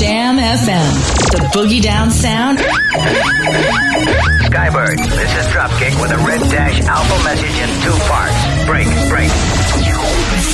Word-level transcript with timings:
Jam 0.00 0.38
FM, 0.38 0.92
the 1.30 1.38
boogie 1.52 1.82
down 1.82 2.10
sound. 2.10 2.58
Skybird, 4.48 4.96
this 4.96 5.32
is 5.36 5.46
Dropkick 5.52 6.00
with 6.00 6.10
a 6.10 6.16
red 6.26 6.40
dash 6.50 6.80
alpha 6.86 7.22
message 7.22 7.58
in 7.60 7.68
two 7.84 7.98
parts. 8.08 8.64
Break, 8.64 8.88
break. 9.10 9.30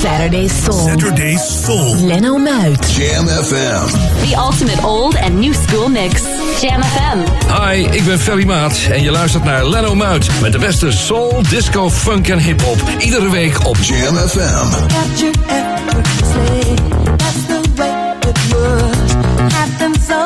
Saturday 0.02 0.48
Soul. 0.48 0.88
Saturday 0.88 1.36
Soul. 1.36 1.94
Leno 2.08 2.38
Muit. 2.38 2.80
Jam 2.90 3.26
FM. 3.26 3.86
The 4.28 4.34
ultimate 4.36 4.82
old 4.82 5.14
and 5.14 5.38
new 5.38 5.54
school 5.54 5.88
mix. 5.88 6.24
Jam 6.60 6.82
FM. 6.82 7.18
Hi, 7.52 7.86
ik 7.96 8.04
ben 8.04 8.18
Ferry 8.18 8.46
Maat 8.46 8.78
en 8.90 9.02
je 9.02 9.10
luistert 9.10 9.44
naar 9.44 9.68
Leno 9.68 9.94
Muit 9.94 10.28
met 10.40 10.52
de 10.52 10.58
beste 10.58 10.92
soul, 10.92 11.42
disco, 11.48 11.90
funk 11.90 12.28
en 12.28 12.38
hip-hop. 12.38 12.78
Iedere 12.98 13.30
week 13.30 13.66
op 13.66 13.76
Jam 13.80 14.16
FM. 14.16 14.68
capture. 14.88 15.32
That's 17.16 17.46
the 17.46 17.60
way 17.76 18.14
it 18.28 18.38
was. 18.52 19.05
Happened 19.50 20.02
so 20.02 20.25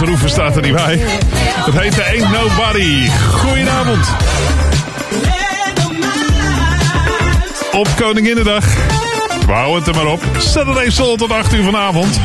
Rufus 0.00 0.30
staat 0.30 0.56
er 0.56 0.62
niet 0.62 0.74
bij. 0.74 1.00
Het 1.64 1.78
heette 1.78 2.04
Ain't 2.04 2.30
Nobody. 2.30 3.08
Goedenavond. 3.32 4.06
Op 7.72 7.88
Koninginnedag. 7.96 8.64
We 9.46 9.52
houden 9.52 9.74
het 9.74 9.86
er 9.86 9.94
maar 9.94 10.12
op. 10.12 10.22
Saturday 10.38 10.90
Soul 10.90 11.16
tot 11.16 11.32
8 11.32 11.54
uur 11.54 11.64
vanavond. 11.64 12.20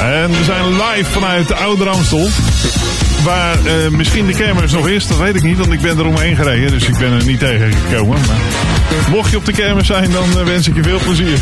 En 0.00 0.30
we 0.30 0.44
zijn 0.44 0.64
live 0.66 1.10
vanuit 1.10 1.48
de 1.48 1.54
Oude 1.54 1.84
Ramstel. 1.84 2.28
Waar 3.24 3.64
eh, 3.64 3.88
misschien 3.88 4.26
de 4.26 4.32
kermis 4.32 4.72
nog 4.72 4.88
is, 4.88 5.06
dat 5.06 5.18
weet 5.18 5.36
ik 5.36 5.42
niet, 5.42 5.58
want 5.58 5.72
ik 5.72 5.80
ben 5.80 5.98
er 5.98 6.06
omheen 6.06 6.36
gereden. 6.36 6.70
Dus 6.70 6.88
ik 6.88 6.98
ben 6.98 7.12
er 7.12 7.24
niet 7.24 7.38
tegengekomen. 7.38 8.18
Maar 8.26 9.10
mocht 9.10 9.30
je 9.30 9.36
op 9.36 9.44
de 9.44 9.52
kermis 9.52 9.86
zijn, 9.86 10.10
dan 10.10 10.38
eh, 10.38 10.44
wens 10.44 10.68
ik 10.68 10.74
je 10.74 10.82
veel 10.82 10.98
plezier 10.98 11.38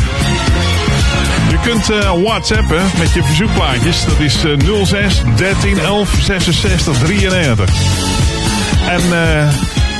kunt 1.63 1.89
uh, 1.89 2.11
whatsappen 2.23 2.81
met 2.97 3.13
je 3.13 3.23
verzoekplaatjes. 3.23 4.05
Dat 4.05 4.19
is 4.19 4.45
uh, 4.45 4.85
06 4.85 5.21
13 5.35 5.79
11 5.79 6.15
66 6.21 6.97
93. 6.97 7.69
En 8.87 9.01
eh, 9.01 9.47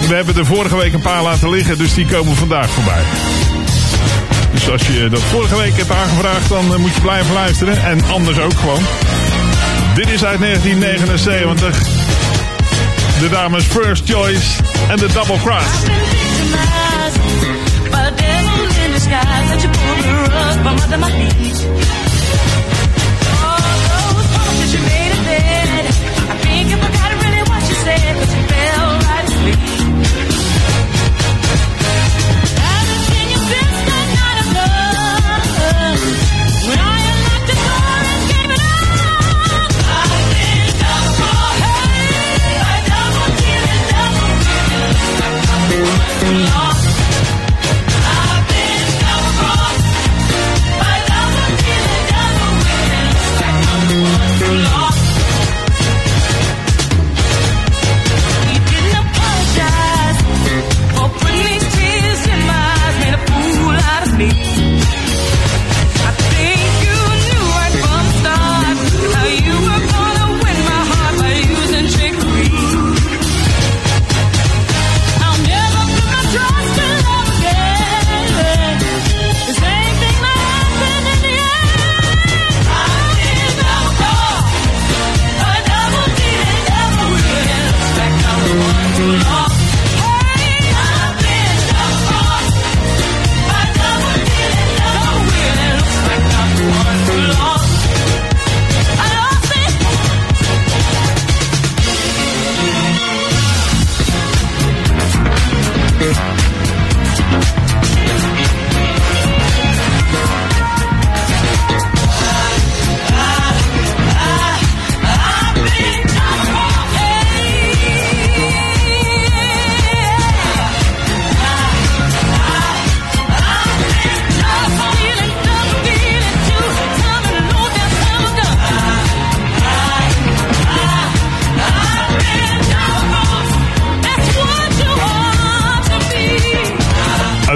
we 0.07 0.15
hebben 0.15 0.37
er 0.37 0.45
vorige 0.45 0.77
week 0.77 0.93
een 0.93 1.01
paar 1.01 1.23
laten 1.23 1.49
liggen, 1.49 1.77
dus 1.77 1.93
die 1.93 2.05
komen 2.05 2.35
vandaag 2.35 2.69
voorbij. 2.69 3.01
Dus 4.51 4.69
als 4.69 4.87
je 4.87 5.09
dat 5.09 5.21
vorige 5.21 5.57
week 5.57 5.77
hebt 5.77 5.91
aangevraagd, 5.91 6.49
dan 6.49 6.73
eh, 6.73 6.79
moet 6.79 6.93
je 6.93 7.01
blijven 7.01 7.33
luisteren. 7.33 7.83
En 7.83 8.03
anders 8.11 8.39
ook 8.39 8.53
gewoon. 8.59 8.83
Dit 9.95 10.09
is 10.09 10.25
uit 10.25 10.39
1979. 10.39 11.77
De 13.19 13.29
dames 13.29 13.63
First 13.63 14.03
Choice 14.09 14.47
en 14.89 14.97
de 14.97 15.07
Double 15.13 15.39
Cross. 15.43 15.65
skies 19.03 19.47
that 19.51 19.59
you 19.63 19.69
pull 19.79 19.99
the 20.07 20.13
rug 20.33 20.55
from 20.63 20.75
under 20.83 20.97
my 20.97 21.11
feet. 21.11 22.62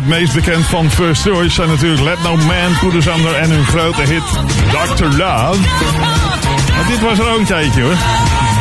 meest 0.07 0.33
bekend 0.33 0.65
van 0.65 0.91
First 0.91 1.21
Choice 1.21 1.49
zijn 1.49 1.69
natuurlijk 1.69 2.01
Let 2.01 2.23
No 2.23 2.35
Man, 2.35 2.77
Poedersander 2.79 3.35
en 3.35 3.49
hun 3.49 3.65
grote 3.65 4.01
hit 4.01 4.23
Dr. 4.71 5.03
Love. 5.03 5.59
Dit 6.87 6.99
was 7.01 7.19
er 7.19 7.29
ook 7.31 7.39
een 7.39 7.45
tijdje 7.45 7.81
hoor. 7.81 7.95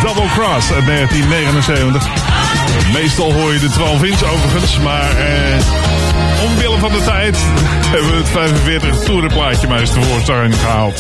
Double 0.03 0.29
Cross 0.35 0.73
uit 0.73 0.87
1979. 0.87 2.09
Meestal 2.93 3.33
hoor 3.33 3.53
je 3.53 3.59
de 3.59 3.69
12 3.69 4.05
inch 4.05 4.23
overigens, 4.23 4.79
maar 4.79 5.11
eh, 5.11 6.45
omwille 6.45 6.79
van 6.79 6.93
de 6.93 7.05
tijd 7.05 7.37
hebben 7.93 8.11
we 8.11 8.17
het 8.17 8.29
45 8.29 8.99
toerenplaatje 8.99 9.69
maar 9.69 9.81
eens 9.81 9.93
tevoorschijn 9.93 10.53
gehaald. 10.53 10.99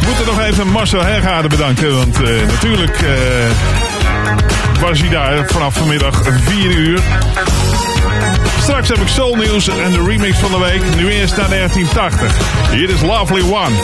We 0.00 0.06
moeten 0.06 0.26
nog 0.26 0.40
even 0.40 0.68
Marcel 0.68 1.02
Hergaarde 1.02 1.48
bedanken, 1.48 1.96
want 1.96 2.22
eh, 2.22 2.46
natuurlijk... 2.46 3.02
Eh, 3.02 3.50
was 4.80 5.00
hij 5.00 5.08
daar 5.08 5.46
vanaf 5.46 5.74
vanmiddag 5.74 6.22
4 6.44 6.70
uur. 6.70 7.00
Straks 8.60 8.88
heb 8.88 8.98
ik 8.98 9.08
soulnieuws 9.08 9.68
en 9.68 9.92
de 9.92 10.04
remix 10.04 10.38
van 10.38 10.50
de 10.50 10.58
week. 10.58 10.94
Nu 10.96 11.10
eerst 11.10 11.36
naar 11.36 11.48
1980. 11.48 12.70
Hier 12.70 12.90
is 12.90 13.00
Lovely 13.00 13.42
One 13.42 13.76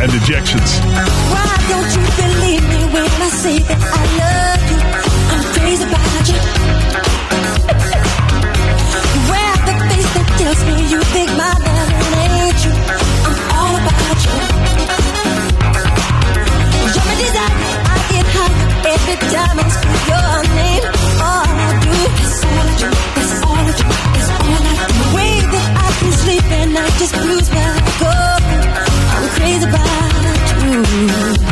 en 0.00 0.08
The 0.08 0.18
Jacksons. 0.24 0.70
Why 1.30 1.56
don't 1.68 1.92
you 1.92 2.04
believe 2.16 2.62
me 2.68 2.90
when 2.92 3.04
I 3.04 3.30
say 3.42 3.62
that 3.62 3.78
I 3.78 4.04
love 4.18 4.62
you? 4.70 4.78
I'm 5.32 5.42
crazy 5.52 5.82
about 5.82 6.28
you. 6.28 6.38
The 9.66 9.72
face 9.72 10.12
that 10.14 10.28
tells 10.38 10.60
me 10.64 10.74
you 10.90 11.00
think 11.00 11.28
my 11.36 11.50
ain't 12.22 12.64
you. 12.64 12.72
I'm 13.26 13.36
all 13.58 13.74
about 13.82 14.18
you. 14.24 14.34
You're 16.94 17.06
my 17.08 17.14
desire, 17.22 17.78
I 17.84 17.96
get 18.12 18.26
high 18.36 18.54
every 18.94 19.16
time 19.32 19.56
I 19.58 19.68
speak 19.76 20.02
your 20.10 20.34
name. 20.54 20.84
All 21.20 21.46
I 21.58 21.80
do 21.82 21.90
is 22.22 22.44
is. 23.90 24.05
I 26.78 26.90
just 26.98 27.14
bruised 27.14 27.52
by 27.52 27.64
gold. 28.00 28.42
I'm 29.14 29.28
crazy 29.36 29.68
about 29.68 31.40
you. 31.40 31.45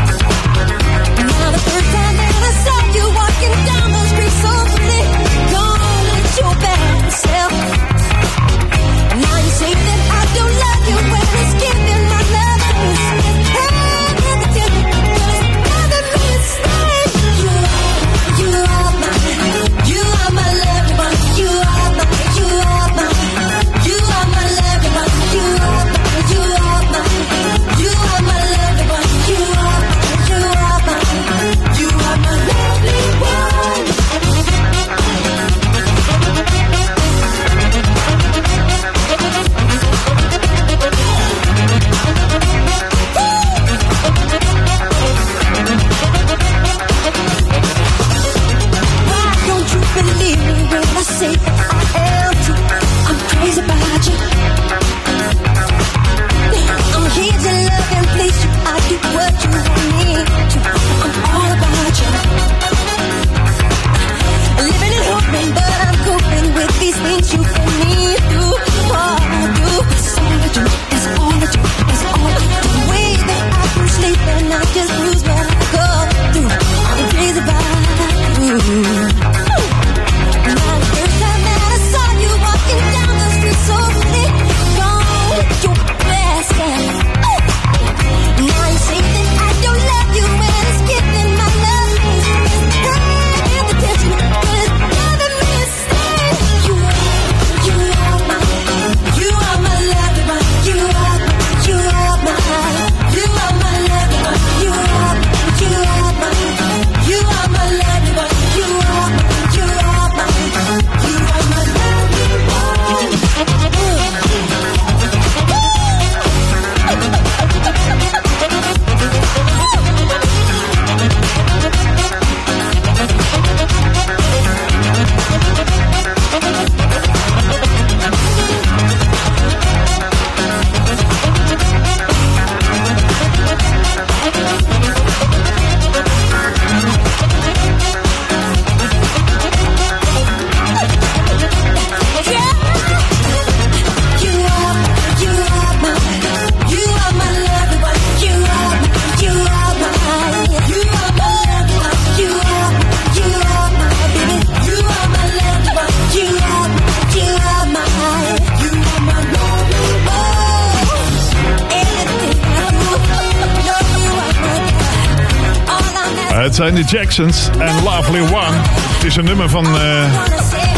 Het 166.55 166.63
zijn 166.63 166.75
de 166.75 166.97
Jacksons 166.97 167.49
en 167.59 167.83
Lovely 167.83 168.21
One. 168.21 168.57
Het 168.95 169.05
is 169.05 169.17
een 169.17 169.25
nummer 169.25 169.49
van 169.49 169.65
eh, 169.65 169.73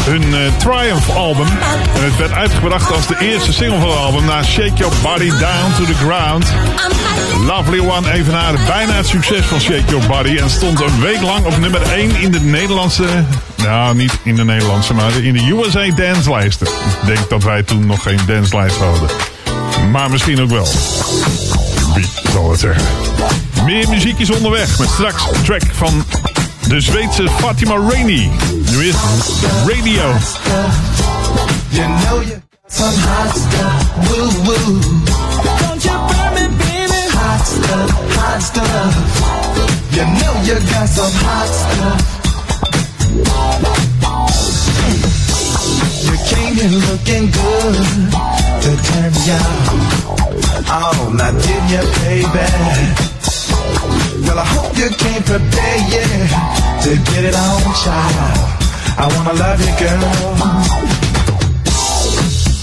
hun 0.05 0.33
eh, 0.33 0.39
Triumph 0.57 1.15
album. 1.15 1.47
Het 1.99 2.17
werd 2.17 2.31
uitgebracht 2.31 2.91
als 2.91 3.07
de 3.07 3.15
eerste 3.19 3.53
single 3.53 3.79
van 3.79 3.89
het 3.89 3.97
album 3.97 4.25
na 4.25 4.43
Shake 4.43 4.73
Your 4.73 4.93
Body 5.01 5.29
Down 5.29 5.73
to 5.77 5.83
the 5.83 5.93
Ground. 5.93 6.45
Lovely 7.45 7.79
One 7.79 8.11
evenaarde 8.11 8.57
bijna 8.67 8.91
het 8.93 9.07
succes 9.07 9.45
van 9.45 9.59
Shake 9.59 9.83
Your 9.87 10.07
Body 10.07 10.37
en 10.37 10.49
stond 10.49 10.81
een 10.81 10.99
week 10.99 11.21
lang 11.21 11.45
op 11.45 11.57
nummer 11.57 11.81
1 11.81 12.15
in 12.15 12.31
de 12.31 12.41
Nederlandse, 12.41 13.05
nou 13.55 13.95
niet 13.95 14.19
in 14.23 14.35
de 14.35 14.43
Nederlandse, 14.43 14.93
maar 14.93 15.23
in 15.23 15.33
de 15.33 15.51
USA 15.51 15.95
danslijsten. 15.95 16.67
Ik 16.67 17.05
denk 17.05 17.29
dat 17.29 17.43
wij 17.43 17.63
toen 17.63 17.85
nog 17.85 18.01
geen 18.01 18.19
danslijst 18.27 18.77
hadden. 18.77 19.09
Maar 19.91 20.09
misschien 20.09 20.41
ook 20.41 20.49
wel. 20.49 20.67
Wie 21.93 22.09
zal 22.31 22.51
het 22.51 22.59
zeggen? 22.59 22.85
Meer 23.67 23.89
muziek 23.89 24.19
is 24.19 24.29
onderweg 24.29 24.79
met 24.79 24.89
straks 24.89 25.23
track 25.43 25.63
van 25.73 26.05
de 26.67 26.81
Zweedse 26.81 27.29
Fatima 27.29 27.75
Rainey. 27.75 28.31
Nu 28.71 28.87
is 28.87 28.95
Radio. 29.65 30.13
You 31.69 31.87
know 31.87 32.21
you 32.21 32.41
some 32.67 32.97
hot 32.97 33.35
stuff, 33.35 33.93
woo 34.07 34.31
woo. 34.43 34.79
Don't 35.59 35.83
you 35.83 35.97
burn 36.07 36.33
me, 36.33 36.47
baby? 36.57 37.09
Hot 37.11 37.47
stuff, 37.47 37.91
hot 38.15 38.41
stuff. 38.41 38.95
You 39.89 40.05
know 40.05 40.33
you 40.43 40.55
got 40.71 40.87
some 40.89 41.13
hot 41.25 41.49
stuff. 41.59 42.01
You 46.03 46.15
came 46.35 46.57
in 46.65 46.73
looking 46.89 47.31
good 47.31 47.75
to 48.61 48.71
turn 48.87 49.11
me. 49.11 49.37
Oh, 50.69 51.13
now 51.17 51.31
didn't 51.31 51.69
you, 51.69 51.83
baby? 52.03 53.06
Well, 54.25 54.39
I 54.39 54.45
hope 54.45 54.77
you 54.77 54.89
came 54.89 55.23
prepared, 55.23 55.83
yeah, 55.93 56.81
to 56.83 56.89
get 57.11 57.23
it 57.25 57.35
on, 57.35 57.61
child. 57.83 58.57
I 58.99 59.05
wanna 59.15 59.33
love 59.33 59.59
you, 59.61 59.73
girl. 59.81 60.03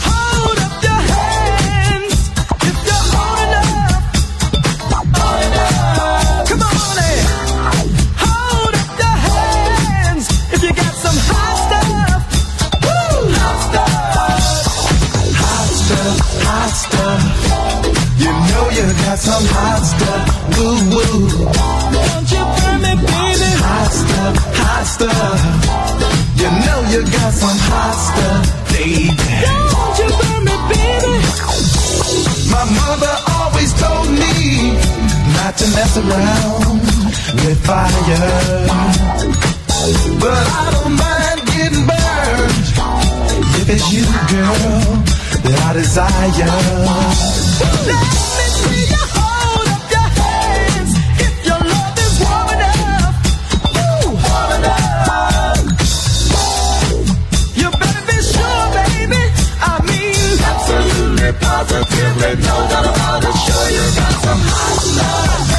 Hold 0.07 0.59
up 0.67 0.83
your 0.83 1.01
hands 1.13 2.17
if 2.69 2.77
you're 2.87 3.07
old 3.23 3.41
enough. 3.47 4.03
Old 5.23 5.43
enough. 5.47 6.49
Come 6.49 6.63
on 6.63 6.99
in. 7.11 7.25
Hold 8.25 8.75
up 8.81 8.91
your 9.03 9.17
hands 9.27 10.27
if 10.55 10.61
you 10.63 10.73
got 10.73 10.95
some 10.95 11.19
hot 19.47 19.85
stuff. 19.85 20.34
Woo! 20.57 20.79
Woo. 20.95 21.19
Don't 21.95 22.27
you 22.31 22.43
burn 22.57 22.79
me, 22.85 22.93
baby. 22.95 23.51
Hot 23.67 23.91
stuff. 23.91 24.35
Hot 24.61 24.85
stuff. 24.87 25.41
You 26.41 26.49
know 26.65 26.79
you 26.93 27.01
got 27.11 27.33
some 27.33 27.59
hot 27.69 27.97
stuff, 28.07 28.45
baby. 28.71 29.11
Don't 29.43 29.95
you 29.99 30.09
burn 30.19 30.41
me, 30.47 30.57
baby. 30.71 31.15
My 32.55 32.65
mother 32.79 33.15
always 33.35 33.71
told 33.75 34.07
me 34.09 34.79
not 35.35 35.53
to 35.59 35.67
mess 35.75 35.95
around 35.99 36.79
with 37.43 37.59
fire. 37.67 38.71
But 40.21 40.45
I 40.61 40.63
don't 40.75 40.95
mind 40.95 41.39
getting 41.51 41.85
burned 41.87 42.67
if 43.61 43.67
it's 43.75 43.87
you, 43.93 44.05
girl, 44.31 45.03
that 45.43 45.59
I 45.67 45.69
desire. 45.75 46.55
Positively, 61.55 62.35
no 62.43 62.57
doubt 62.71 62.87
about 62.91 63.23
it. 63.23 63.37
Sure, 63.47 63.69
you 63.71 63.87
got 63.95 64.15
some 64.25 64.43
hot 64.43 64.79
stuff, 64.91 65.54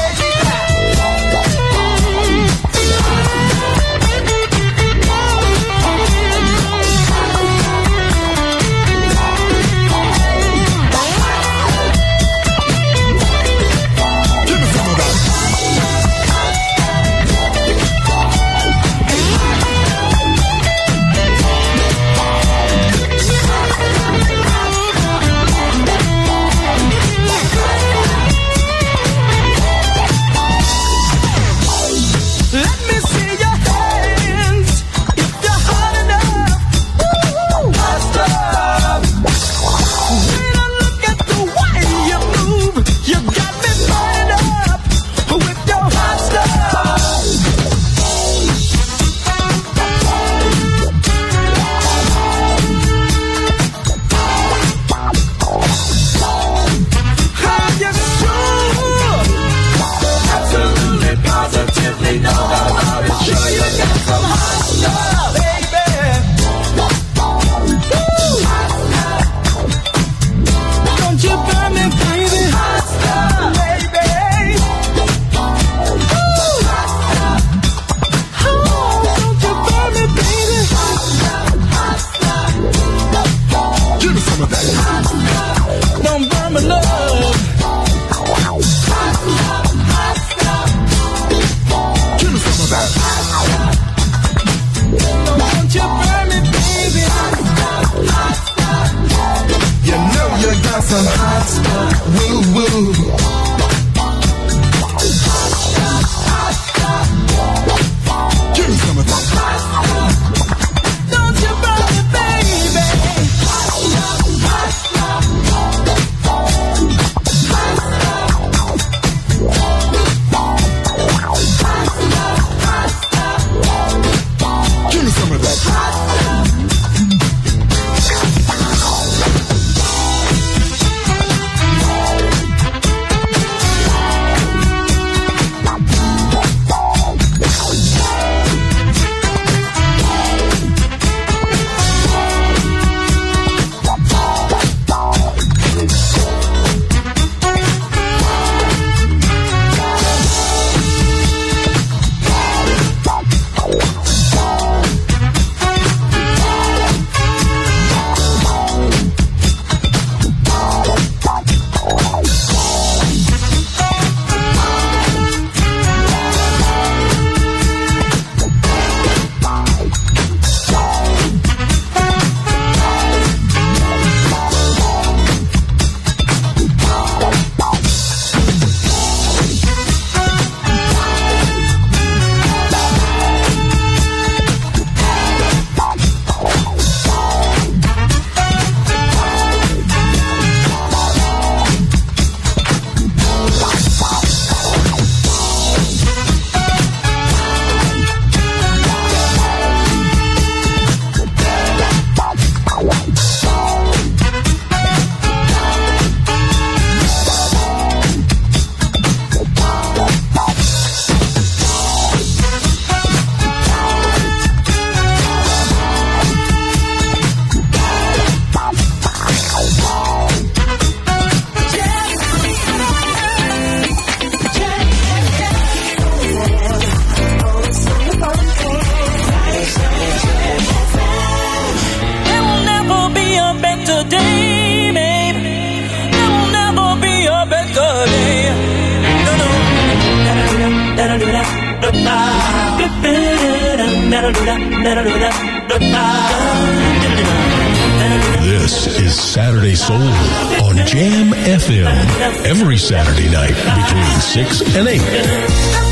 This 248.43 248.87
is 248.99 249.15
Saturday 249.15 249.75
Soul 249.75 249.95
on 249.97 250.75
Jam 250.85 251.31
FM 251.31 252.45
every 252.45 252.77
Saturday 252.77 253.29
night 253.29 253.55
between 253.55 254.19
6 254.19 254.75
and 254.75 254.87
8. 254.87 255.84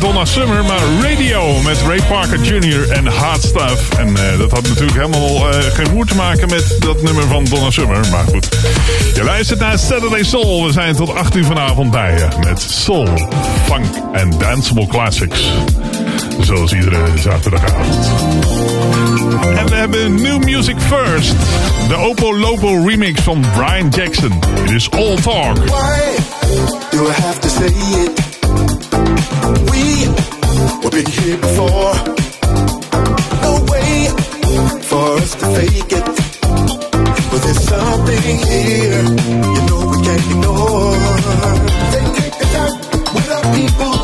Donna 0.00 0.24
Summer, 0.24 0.64
maar 0.64 0.80
Radio 1.02 1.60
met 1.62 1.82
Ray 1.86 2.00
Parker 2.08 2.40
Jr. 2.40 2.90
en 2.90 3.06
Hard 3.06 3.42
Stuff. 3.42 3.90
En 3.98 4.16
eh, 4.16 4.38
dat 4.38 4.50
had 4.50 4.68
natuurlijk 4.68 4.96
helemaal 4.96 5.50
eh, 5.50 5.58
geen 5.58 5.86
moer 5.92 6.06
te 6.06 6.14
maken 6.14 6.48
met 6.48 6.76
dat 6.78 7.02
nummer 7.02 7.22
van 7.22 7.44
Donna 7.44 7.70
Summer. 7.70 8.08
Maar 8.10 8.24
goed, 8.24 8.48
je 9.14 9.24
luistert 9.24 9.58
naar 9.58 9.78
Saturday 9.78 10.22
Soul. 10.22 10.64
We 10.66 10.72
zijn 10.72 10.96
tot 10.96 11.14
8 11.14 11.36
uur 11.36 11.44
vanavond 11.44 11.90
bij 11.90 12.12
je 12.12 12.28
met 12.44 12.60
Soul, 12.60 13.06
Funk 13.64 13.86
en 14.12 14.30
Danceable 14.38 14.86
Classics. 14.86 15.50
Zoals 16.40 16.72
iedere 16.72 17.04
zaterdagavond. 17.18 18.10
En 19.56 19.66
we 19.68 19.74
hebben 19.74 20.14
New 20.14 20.44
Music 20.44 20.76
First. 20.78 21.34
De 21.88 21.96
Opo 21.96 22.38
Lopo 22.38 22.86
remix 22.86 23.20
van 23.20 23.44
Brian 23.56 23.88
Jackson. 23.88 24.32
Het 24.60 24.70
is 24.70 24.90
All 24.90 25.16
Talk. 25.16 25.56
Do 26.90 27.06
I 27.06 27.12
have 27.12 27.38
to 27.40 27.48
say 27.48 27.66
it? 27.66 28.27
We 30.90 30.96
were 30.96 31.02
been 31.02 31.12
here 31.12 31.36
before. 31.36 31.92
No 33.42 33.52
way 33.68 34.08
for 34.82 35.16
us 35.18 35.34
to 35.34 35.46
fake 35.54 35.92
it. 35.92 36.04
But 37.30 37.40
there's 37.42 37.62
something 37.68 38.22
here 38.22 39.02
you 39.04 39.60
know 39.68 39.80
we 39.90 39.96
can't 40.06 40.24
ignore. 40.30 40.96
They 41.92 42.04
take 42.16 42.38
the 42.38 42.46
time 42.54 42.74
with 43.14 43.30
our 43.30 43.54
people 43.54 43.97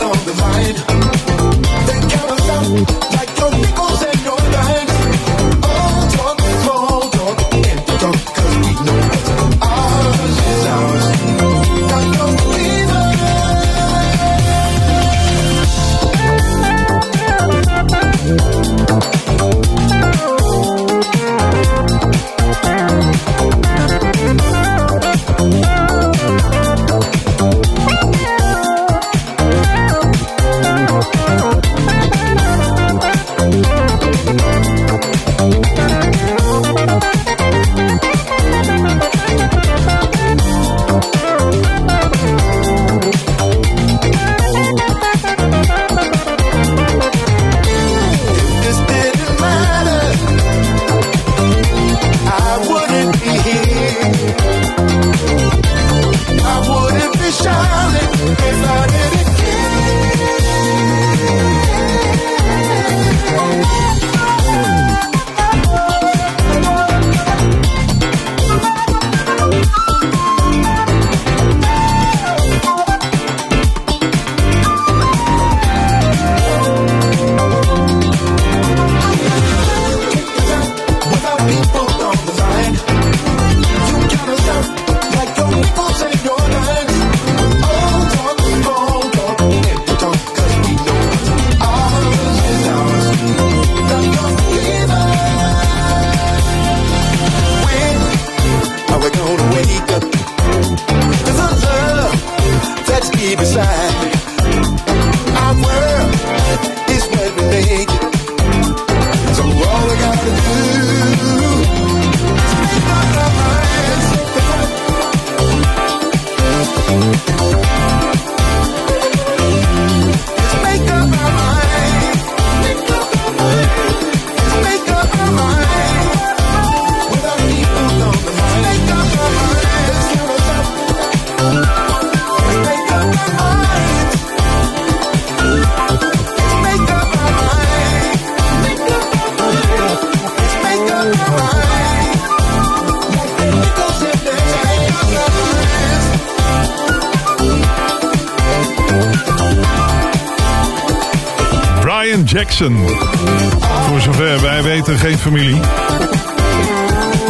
Voor 152.56 154.00
zover 154.00 154.40
wij 154.40 154.62
weten 154.62 154.98
geen 154.98 155.18
familie. 155.18 155.54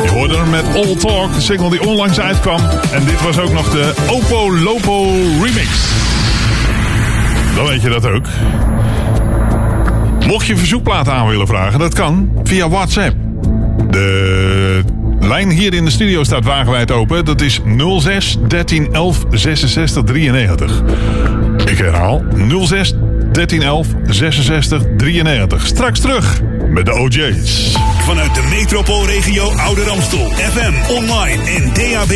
Je 0.04 0.10
hoorde 0.10 0.36
hem 0.36 0.50
met 0.50 0.64
All 0.74 0.96
Talk, 0.96 1.34
de 1.34 1.40
single 1.40 1.70
die 1.70 1.86
onlangs 1.86 2.20
uitkwam. 2.20 2.60
En 2.92 3.04
dit 3.04 3.22
was 3.22 3.38
ook 3.38 3.52
nog 3.52 3.70
de 3.70 3.92
Opo 4.10 4.52
Lopo 4.52 5.04
remix. 5.42 5.68
Dan 7.56 7.66
weet 7.66 7.82
je 7.82 7.88
dat 7.88 8.06
ook. 8.06 8.26
Mocht 10.26 10.46
je 10.46 10.56
verzoekplaat 10.56 11.08
aan 11.08 11.28
willen 11.28 11.46
vragen, 11.46 11.78
dat 11.78 11.94
kan 11.94 12.30
via 12.42 12.68
WhatsApp. 12.68 13.16
De 13.90 14.82
lijn 15.20 15.50
hier 15.50 15.74
in 15.74 15.84
de 15.84 15.90
studio 15.90 16.24
staat 16.24 16.44
wagenwijd 16.44 16.90
open. 16.90 17.24
Dat 17.24 17.40
is 17.40 17.60
06 17.98 18.38
13 18.48 18.88
11 18.92 19.24
66 19.30 20.02
93. 20.02 20.82
Ik 21.66 21.78
herhaal 21.78 22.22
06 22.64 22.94
13 23.34 23.62
11 23.62 23.86
66 24.04 24.82
93. 24.96 25.66
Straks 25.66 26.00
terug 26.00 26.40
met 26.68 26.86
de 26.86 26.94
OJ's. 26.94 27.76
Vanuit 27.98 28.34
de 28.34 28.42
metropoolregio 28.50 29.50
Ouder 29.50 29.90
Amstel. 29.90 30.30
FM, 30.30 30.92
online 30.92 31.42
en 31.42 31.68
DAB+. 31.74 32.12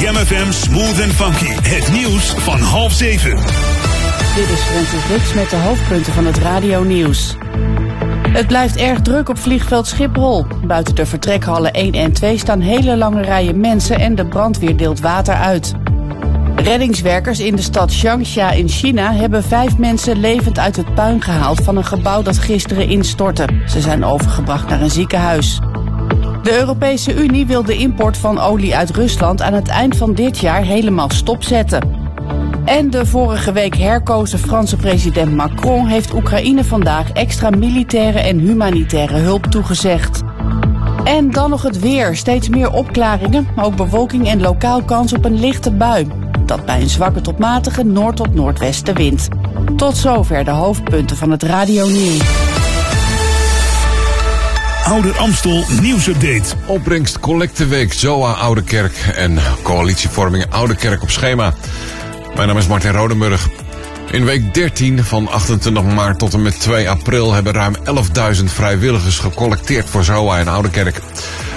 Jam 0.00 0.14
FM 0.14 0.52
Smooth 0.52 1.02
and 1.02 1.12
Funky. 1.12 1.68
Het 1.68 1.92
nieuws 1.92 2.34
van 2.36 2.60
half 2.60 2.92
zeven. 2.92 3.36
Dit 4.34 4.48
is 4.48 4.60
Francis 4.60 5.06
Rix 5.08 5.34
met 5.34 5.50
de 5.50 5.56
hoofdpunten 5.56 6.12
van 6.12 6.26
het 6.26 6.38
radio-nieuws. 6.38 7.36
Het 8.32 8.46
blijft 8.46 8.76
erg 8.76 9.00
druk 9.00 9.28
op 9.28 9.38
vliegveld 9.38 9.86
Schiphol. 9.86 10.46
Buiten 10.64 10.94
de 10.94 11.06
vertrekhallen 11.06 11.72
1 11.72 11.92
en 11.92 12.12
2 12.12 12.38
staan 12.38 12.60
hele 12.60 12.96
lange 12.96 13.22
rijen 13.22 13.60
mensen 13.60 13.98
en 13.98 14.14
de 14.14 14.26
brandweer 14.26 14.76
deelt 14.76 15.00
water 15.00 15.34
uit. 15.34 15.74
Reddingswerkers 16.62 17.40
in 17.40 17.56
de 17.56 17.62
stad 17.62 17.94
Changsha 17.94 18.50
in 18.50 18.68
China 18.68 19.12
hebben 19.12 19.42
vijf 19.42 19.78
mensen 19.78 20.20
levend 20.20 20.58
uit 20.58 20.76
het 20.76 20.94
puin 20.94 21.22
gehaald 21.22 21.60
van 21.60 21.76
een 21.76 21.84
gebouw 21.84 22.22
dat 22.22 22.38
gisteren 22.38 22.88
instortte. 22.88 23.48
Ze 23.66 23.80
zijn 23.80 24.04
overgebracht 24.04 24.68
naar 24.68 24.80
een 24.80 24.90
ziekenhuis. 24.90 25.60
De 26.42 26.58
Europese 26.58 27.14
Unie 27.14 27.46
wil 27.46 27.62
de 27.62 27.76
import 27.76 28.16
van 28.16 28.38
olie 28.38 28.76
uit 28.76 28.90
Rusland 28.90 29.42
aan 29.42 29.52
het 29.52 29.68
eind 29.68 29.96
van 29.96 30.14
dit 30.14 30.38
jaar 30.38 30.62
helemaal 30.62 31.10
stopzetten. 31.10 31.82
En 32.64 32.90
de 32.90 33.06
vorige 33.06 33.52
week 33.52 33.76
herkozen 33.76 34.38
Franse 34.38 34.76
president 34.76 35.34
Macron 35.34 35.86
heeft 35.86 36.14
Oekraïne 36.14 36.64
vandaag 36.64 37.10
extra 37.10 37.50
militaire 37.50 38.18
en 38.18 38.38
humanitaire 38.38 39.16
hulp 39.16 39.46
toegezegd. 39.46 40.20
En 41.04 41.30
dan 41.30 41.50
nog 41.50 41.62
het 41.62 41.80
weer. 41.80 42.16
Steeds 42.16 42.48
meer 42.48 42.70
opklaringen, 42.70 43.48
maar 43.56 43.64
ook 43.64 43.76
bewolking 43.76 44.28
en 44.28 44.40
lokaal 44.40 44.82
kans 44.82 45.12
op 45.12 45.24
een 45.24 45.40
lichte 45.40 45.72
bui. 45.72 46.19
Dat 46.50 46.64
bij 46.64 46.80
een 46.80 46.88
zwakke 46.88 47.20
tot 47.20 47.38
matige 47.38 47.82
noord- 47.82 48.16
tot 48.16 48.34
noordwestenwind. 48.34 49.28
Tot 49.76 49.96
zover 49.96 50.44
de 50.44 50.50
hoofdpunten 50.50 51.16
van 51.16 51.30
het 51.30 51.42
radio 51.42 51.86
nieuws. 51.86 52.20
Ouder 54.84 55.18
Amstel 55.18 55.64
nieuwsupdate. 55.80 56.54
Opbrengst 56.66 57.20
collecteweek 57.20 57.92
Zoa 57.92 58.32
Oude 58.32 58.62
Kerk 58.62 58.96
en 59.16 59.38
coalitievorming 59.62 60.44
Oude 60.48 60.74
Kerk 60.74 61.02
op 61.02 61.10
schema. 61.10 61.54
Mijn 62.34 62.48
naam 62.48 62.58
is 62.58 62.66
Martin 62.66 62.92
Rodenburg. 62.92 63.48
In 64.10 64.24
week 64.24 64.54
13 64.54 65.04
van 65.04 65.28
28 65.28 65.84
maart 65.84 66.18
tot 66.18 66.34
en 66.34 66.42
met 66.42 66.60
2 66.60 66.90
april 66.90 67.32
hebben 67.32 67.52
ruim 67.52 67.74
11.000 68.36 68.44
vrijwilligers 68.44 69.18
gecollecteerd 69.18 69.90
voor 69.90 70.04
Zoa 70.04 70.38
en 70.38 70.48
Oude 70.48 70.70
Kerk. 70.70 71.00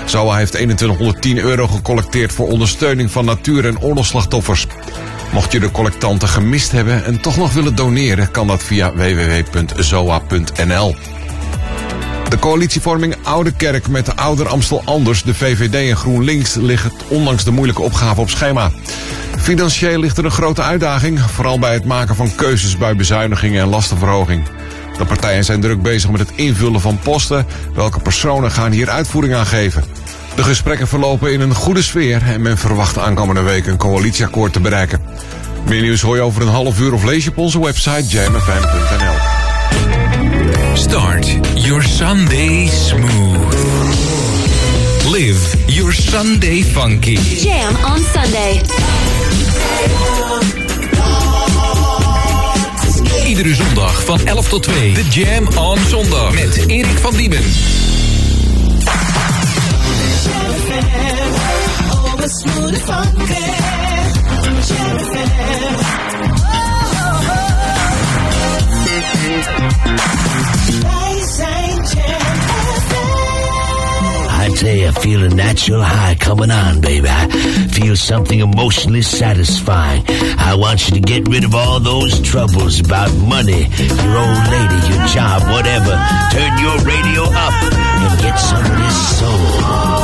Zoa 0.05 0.35
heeft 0.35 0.51
2110 0.51 1.37
euro 1.37 1.67
gecollecteerd 1.67 2.33
voor 2.33 2.47
ondersteuning 2.47 3.11
van 3.11 3.25
natuur- 3.25 3.65
en 3.65 3.81
oorlogsslachtoffers. 3.81 4.67
Mocht 5.31 5.51
je 5.51 5.59
de 5.59 5.71
collectanten 5.71 6.27
gemist 6.27 6.71
hebben 6.71 7.05
en 7.05 7.21
toch 7.21 7.37
nog 7.37 7.53
willen 7.53 7.75
doneren, 7.75 8.31
kan 8.31 8.47
dat 8.47 8.63
via 8.63 8.93
www.zoa.nl. 8.93 10.15
De 12.29 12.39
coalitievorming 12.39 13.15
Oude 13.23 13.51
Kerk 13.51 13.87
met 13.87 14.05
de 14.05 14.15
Ouder 14.15 14.47
Amstel 14.47 14.81
Anders, 14.85 15.23
de 15.23 15.33
VVD 15.33 15.89
en 15.89 15.97
GroenLinks 15.97 16.55
liggen 16.55 16.91
ondanks 17.07 17.43
de 17.43 17.51
moeilijke 17.51 17.81
opgave 17.81 18.21
op 18.21 18.29
schema. 18.29 18.71
Financieel 19.37 19.99
ligt 19.99 20.17
er 20.17 20.25
een 20.25 20.31
grote 20.31 20.61
uitdaging, 20.61 21.19
vooral 21.19 21.59
bij 21.59 21.73
het 21.73 21.85
maken 21.85 22.15
van 22.15 22.35
keuzes 22.35 22.77
bij 22.77 22.95
bezuinigingen 22.95 23.61
en 23.61 23.67
lastenverhoging. 23.67 24.43
De 24.97 25.05
partijen 25.05 25.43
zijn 25.43 25.61
druk 25.61 25.81
bezig 25.81 26.09
met 26.09 26.19
het 26.19 26.31
invullen 26.35 26.81
van 26.81 26.99
posten. 27.03 27.45
Welke 27.75 27.99
personen 27.99 28.51
gaan 28.51 28.71
hier 28.71 28.89
uitvoering 28.89 29.33
aan 29.33 29.45
geven? 29.45 29.83
De 30.35 30.43
gesprekken 30.43 30.87
verlopen 30.87 31.33
in 31.33 31.41
een 31.41 31.55
goede 31.55 31.81
sfeer 31.81 32.21
en 32.25 32.41
men 32.41 32.57
verwacht 32.57 32.97
aankomende 32.97 33.41
week 33.41 33.67
een 33.67 33.77
coalitieakkoord 33.77 34.53
te 34.53 34.59
bereiken. 34.59 35.01
Meer 35.65 35.81
nieuws 35.81 36.01
hoor 36.01 36.15
je 36.15 36.21
over 36.21 36.41
een 36.41 36.47
half 36.47 36.79
uur 36.79 36.93
of 36.93 37.03
lees 37.03 37.23
je 37.23 37.29
op 37.29 37.37
onze 37.37 37.59
website 37.63 38.07
jamfm.nl. 38.07 39.41
Start 40.73 41.27
your 41.53 41.83
Sunday 41.83 42.67
smooth. 42.67 43.53
Live 45.11 45.57
your 45.67 45.93
Sunday 45.93 46.63
funky. 46.63 47.17
Jam 47.17 47.75
on 47.85 48.05
Sunday. 48.13 48.61
Iedere 53.33 53.55
zondag 53.55 54.03
van 54.03 54.25
11 54.25 54.47
tot 54.47 54.63
2. 54.63 54.93
De 54.93 55.07
Jam 55.09 55.47
on 55.57 55.77
Zondag. 55.87 56.33
Met 56.33 56.63
Erik 56.67 56.97
van 56.97 57.15
Diemen. 57.15 57.43
I 74.43 74.49
tell 74.49 74.75
you, 74.75 74.87
I 74.87 74.91
feel 74.91 75.23
a 75.23 75.29
natural 75.29 75.81
high 75.81 76.15
coming 76.15 76.51
on, 76.51 76.81
baby. 76.81 77.07
I 77.07 77.29
feel 77.71 77.95
something 77.95 78.41
emotionally 78.41 79.01
satisfying. 79.01 80.03
I 80.37 80.55
want 80.55 80.89
you 80.89 80.95
to 80.95 80.99
get 80.99 81.25
rid 81.29 81.45
of 81.45 81.55
all 81.55 81.79
those 81.79 82.19
troubles 82.21 82.81
about 82.81 83.13
money, 83.15 83.61
your 83.61 84.17
old 84.17 84.43
lady, 84.51 84.79
your 84.91 85.07
job, 85.07 85.43
whatever. 85.49 85.95
Turn 86.33 86.59
your 86.59 86.77
radio 86.83 87.23
up 87.23 87.53
and 87.63 88.19
get 88.19 88.35
some 88.35 88.65
of 88.65 88.77
this 88.83 89.17
soul. 89.17 90.02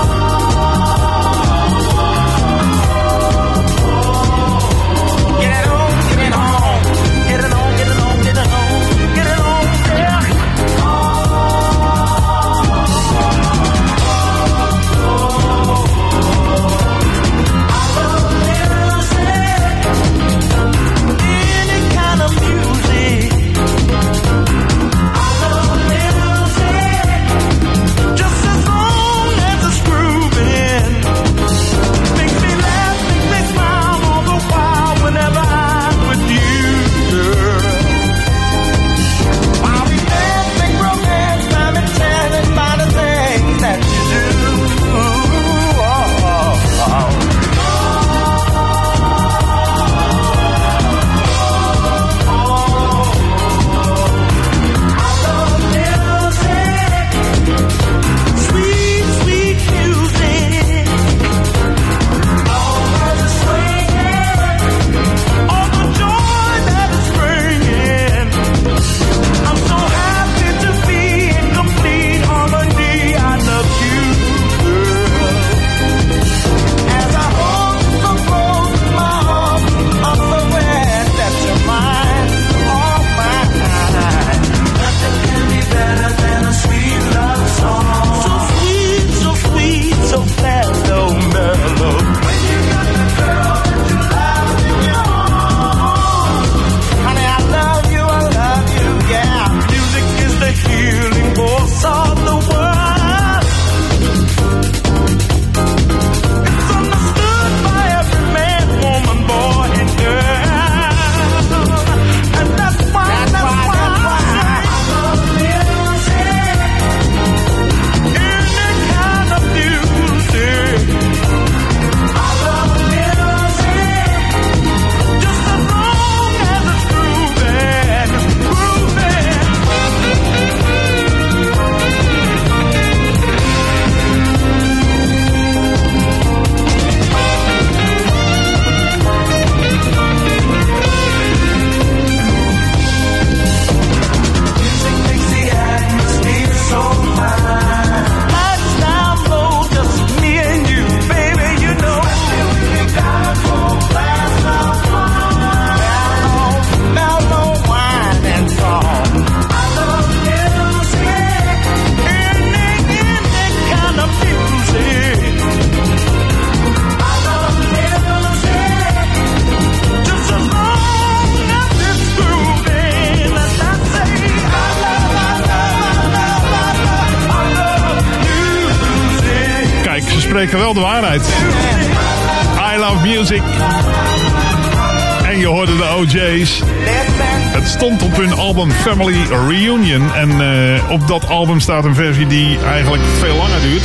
Reunion. 189.29 190.13
En 190.13 190.41
eh, 190.41 190.91
op 190.91 191.07
dat 191.07 191.27
album 191.27 191.59
staat 191.59 191.85
een 191.85 191.95
versie 191.95 192.27
die 192.27 192.57
eigenlijk 192.59 193.03
veel 193.19 193.35
langer 193.35 193.61
duurt. 193.61 193.83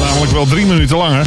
Namelijk 0.00 0.32
wel 0.32 0.46
drie 0.46 0.66
minuten 0.66 0.96
langer. 0.96 1.24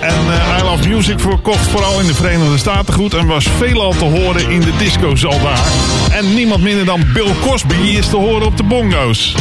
En 0.00 0.14
eh, 0.30 0.58
I 0.58 0.62
Love 0.62 0.88
Music 0.88 1.20
verkocht 1.20 1.68
vooral 1.68 2.00
in 2.00 2.06
de 2.06 2.14
Verenigde 2.14 2.58
Staten 2.58 2.94
goed. 2.94 3.14
En 3.14 3.26
was 3.26 3.48
veelal 3.58 3.92
te 3.92 4.04
horen 4.04 4.50
in 4.50 4.60
de 4.60 4.76
disco's 4.78 5.24
al 5.24 5.40
daar. 5.42 5.66
En 6.10 6.34
niemand 6.34 6.62
minder 6.62 6.84
dan 6.84 7.04
Bill 7.12 7.34
Cosby 7.40 7.74
is 7.74 8.08
te 8.08 8.16
horen 8.16 8.46
op 8.46 8.56
de 8.56 8.62
bongo's. 8.62 9.34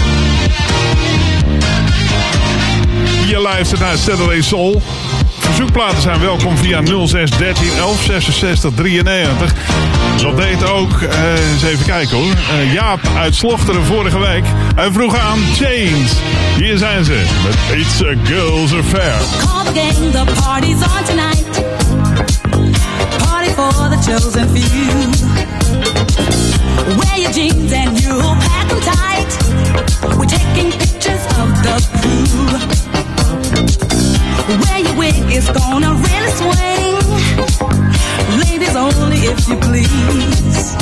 Je 3.27 3.39
luistert 3.39 3.79
naar 3.79 3.97
Saturday 3.97 4.41
Soul. 4.41 4.81
Verzoekplaten 5.39 6.01
zijn 6.01 6.19
welkom 6.19 6.57
via 6.57 6.81
06 7.05 7.29
13 7.29 7.67
11 7.77 8.03
66 8.03 8.71
93. 8.75 9.53
Dat 10.21 10.37
deed 10.37 10.69
ook, 10.69 11.01
eh, 11.01 11.51
eens 11.51 11.63
even 11.63 11.85
kijken 11.85 12.17
hoor, 12.17 12.33
eh, 12.49 12.73
Jaap 12.73 12.99
uit 13.17 13.35
Slochteren 13.35 13.85
vorige 13.85 14.19
week. 14.19 14.43
Hij 14.75 14.91
vroeg 14.91 15.17
aan 15.17 15.39
Chains. 15.53 16.11
Hier 16.57 16.77
zijn 16.77 17.05
ze 17.05 17.23
met 17.43 17.79
It's 17.79 18.01
a 18.01 18.15
Girl's 18.23 18.73
Affair. 18.73 19.13
Call 19.37 19.73
the 19.73 19.79
gang, 19.79 20.11
the 20.11 20.41
party's 20.41 20.73
on 20.73 21.03
tonight. 21.05 21.63
Party 23.17 23.49
for 23.55 23.89
the 23.89 24.11
chosen 24.11 24.49
few. 24.55 25.09
Wear 26.97 27.19
your 27.19 27.33
jeans 27.33 27.71
and 27.71 27.99
you'll 27.99 28.35
pack 28.37 28.67
them 28.67 28.79
tight. 28.79 29.37
We're 30.17 30.25
taking 30.25 30.75
pictures 30.77 31.25
of 31.37 31.61
the 31.61 31.87
crew. 31.99 32.90
Wear 34.47 34.79
your 34.79 34.95
wig, 34.97 35.13
it's 35.29 35.49
gonna 35.49 35.93
really 35.93 36.31
swing. 36.39 36.97
Ladies 38.39 38.75
only 38.75 39.17
if 39.31 39.47
you 39.47 39.57
please. 39.57 40.75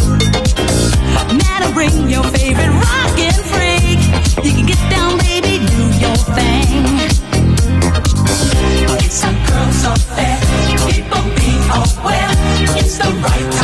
Now 1.38 1.60
bring 1.74 2.10
your 2.10 2.24
favorite 2.24 2.74
rockin' 2.84 3.40
freak. 3.52 4.00
You 4.44 4.52
can 4.52 4.66
get 4.66 4.82
down, 4.90 5.18
baby, 5.20 5.66
do 5.66 5.84
your 6.04 6.18
thing. 6.36 6.86
It's 9.06 9.24
a 9.24 9.32
girl's 9.48 9.84
affair. 9.86 10.38
People 10.92 11.24
be 11.40 11.54
aware. 11.80 12.34
It's 12.80 12.98
the 12.98 13.10
right 13.24 13.59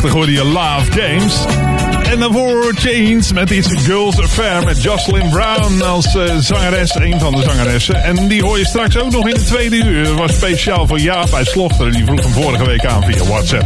1981 0.00 0.12
hoorde 0.12 0.32
je 0.32 0.44
Love 0.44 0.92
Games. 0.92 1.44
En 2.10 2.18
daarvoor 2.18 2.72
Chains 2.74 3.32
met 3.32 3.50
iets 3.50 3.68
Girls 3.84 4.20
Affair 4.20 4.64
met 4.64 4.82
Jocelyn 4.82 5.28
Brown 5.28 5.82
als 5.82 6.14
eh, 6.14 6.36
zangeres, 6.38 6.94
een 6.94 7.20
van 7.20 7.34
de 7.34 7.42
zangeressen. 7.42 8.02
En 8.02 8.28
die 8.28 8.42
hoor 8.42 8.58
je 8.58 8.66
straks 8.66 8.96
ook 8.96 9.10
nog 9.10 9.28
in 9.28 9.34
de 9.34 9.44
tweede 9.44 9.76
uur. 9.76 10.04
Dat 10.04 10.14
was 10.14 10.34
speciaal 10.34 10.86
voor 10.86 10.98
Jaap 10.98 11.34
uit 11.34 11.46
Slochteren. 11.46 11.92
Die 11.92 12.04
vroeg 12.04 12.22
hem 12.22 12.32
vorige 12.32 12.64
week 12.64 12.84
aan 12.84 13.02
via 13.02 13.24
WhatsApp. 13.24 13.64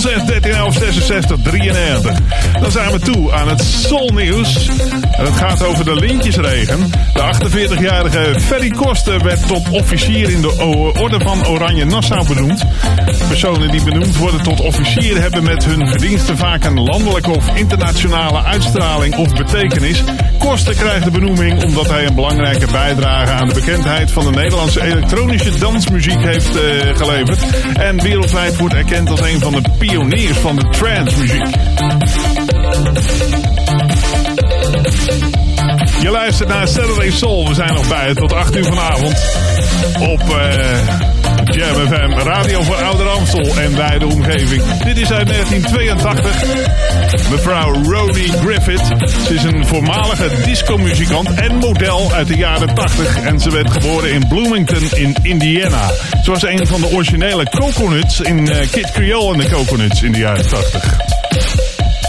06 0.00 0.24
13 0.24 0.52
11 0.52 0.74
66 0.74 1.36
93. 1.42 2.18
Dan 2.60 2.70
zijn 2.70 2.92
we 2.92 2.98
toe 2.98 3.32
aan 3.32 3.48
het 3.48 3.62
Soul 3.62 4.10
Nieuws. 4.14 4.68
Het 5.16 5.36
gaat 5.36 5.64
over 5.64 5.84
de 5.84 5.94
lintjesregen. 5.94 6.90
De 7.12 7.34
48-jarige 7.34 8.40
Ferry 8.40 8.68
Koster 8.68 9.22
werd 9.22 9.46
tot 9.46 9.70
officier 9.70 10.30
in 10.30 10.40
de 10.40 10.52
Orde 11.00 11.20
van 11.20 11.46
Oranje 11.46 11.84
Nassau 11.84 12.26
benoemd. 12.26 12.64
Personen 13.28 13.70
die 13.70 13.82
benoemd 13.82 14.16
worden 14.16 14.42
tot 14.42 14.60
officier 14.60 15.20
hebben 15.20 15.44
met 15.44 15.64
hun 15.64 15.88
verdiensten 15.88 16.36
vaak 16.36 16.64
een 16.64 16.80
landelijke 16.80 17.30
of 17.30 17.56
internationale 17.56 18.42
uitstraling 18.42 19.16
of 19.16 19.32
betekenis. 19.32 20.02
Koster 20.38 20.74
krijgt 20.74 21.04
de 21.04 21.10
benoeming 21.10 21.64
omdat 21.64 21.88
hij 21.88 22.06
een 22.06 22.14
belangrijke 22.14 22.66
bijdrage 22.72 23.32
aan 23.32 23.48
de 23.48 23.54
bekendheid 23.54 24.10
van 24.10 24.24
de 24.24 24.30
Nederlandse 24.30 24.82
elektronische 24.82 25.58
dansmuziek 25.58 26.22
heeft 26.22 26.56
eh, 26.56 26.62
geleverd. 26.96 27.40
En 27.74 28.02
wereldwijd 28.02 28.56
wordt 28.56 28.74
erkend 28.74 29.10
als 29.10 29.20
een 29.20 29.40
van 29.40 29.52
de 29.52 29.62
pioniers 29.78 30.38
van 30.38 30.56
de 30.56 30.68
trancemuziek. 30.68 31.46
Je 36.04 36.10
luistert 36.10 36.48
naar 36.48 36.68
Saturday 36.68 37.10
Soul. 37.10 37.48
We 37.48 37.54
zijn 37.54 37.74
nog 37.74 37.88
bij 37.88 38.14
tot 38.14 38.32
8 38.32 38.56
uur 38.56 38.64
vanavond 38.64 39.26
op 40.00 40.20
eh, 40.20 41.56
uh, 41.56 41.86
FM, 41.86 42.18
radio 42.18 42.62
voor 42.62 42.74
Ouder 42.74 43.08
Amstel 43.08 43.56
en 43.56 43.76
wijde 43.76 44.06
omgeving. 44.06 44.62
Dit 44.62 44.98
is 44.98 45.12
uit 45.12 45.26
1982. 45.26 47.30
Mevrouw 47.30 47.72
Ronnie 47.72 48.32
Griffith. 48.32 48.86
Ze 49.26 49.34
is 49.34 49.42
een 49.42 49.66
voormalige 49.66 50.30
discomuzikant 50.44 51.34
en 51.34 51.56
model 51.56 52.12
uit 52.12 52.28
de 52.28 52.36
jaren 52.36 52.74
80. 52.74 53.20
En 53.20 53.40
ze 53.40 53.50
werd 53.50 53.70
geboren 53.70 54.12
in 54.12 54.28
Bloomington 54.28 54.98
in 54.98 55.16
Indiana. 55.22 55.90
Ze 56.22 56.30
was 56.30 56.42
een 56.42 56.66
van 56.66 56.80
de 56.80 56.92
originele 56.92 57.44
coconuts 57.44 58.20
in 58.20 58.38
uh, 58.38 58.56
Kid 58.70 58.90
Creole 58.90 59.32
en 59.32 59.38
de 59.38 59.50
Coconuts 59.50 60.02
in 60.02 60.12
de 60.12 60.18
jaren 60.18 60.48
80. 60.48 60.96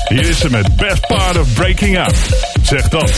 Hier 0.07 0.29
is 0.29 0.39
ze 0.39 0.49
met 0.49 0.75
Best 0.75 1.07
Part 1.07 1.37
of 1.37 1.53
Breaking 1.53 1.97
Up. 1.97 2.15
Zeg 2.61 2.89
dat. 2.89 3.11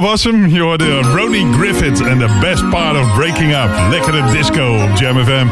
Was 0.00 0.24
hem. 0.24 0.46
Je 0.46 0.60
hoorde 0.60 1.00
Ronnie 1.00 1.52
Griffith 1.52 2.00
en 2.00 2.18
The 2.18 2.38
Best 2.40 2.68
Part 2.70 2.98
of 2.98 3.14
Breaking 3.14 3.54
Up. 3.54 3.70
Lekkere 3.90 4.30
disco 4.30 4.74
op 4.74 4.96
Jam 4.96 5.24
FM. 5.24 5.46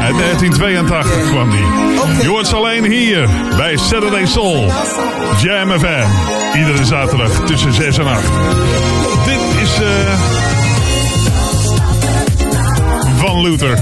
Uit 0.00 0.16
1982 0.18 1.30
kwam 1.30 1.50
die. 1.50 1.64
Je 2.22 2.28
hoort 2.28 2.46
ze 2.46 2.56
alleen 2.56 2.84
hier 2.84 3.28
bij 3.56 3.76
Saturday 3.76 4.26
Soul. 4.26 4.72
Jam 5.42 5.70
FM. 5.70 6.06
Iedere 6.58 6.84
zaterdag 6.84 7.44
tussen 7.44 7.72
6 7.72 7.98
en 7.98 8.06
8. 8.06 8.22
Dit 9.24 9.62
is 9.62 9.80
eh 9.80 10.20
Van 13.16 13.42
Luther. 13.42 13.78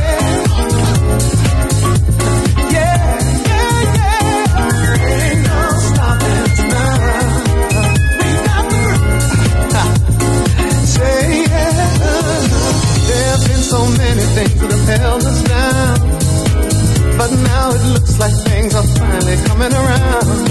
Finally 19.18 19.36
coming 19.46 19.72
around. 19.72 20.48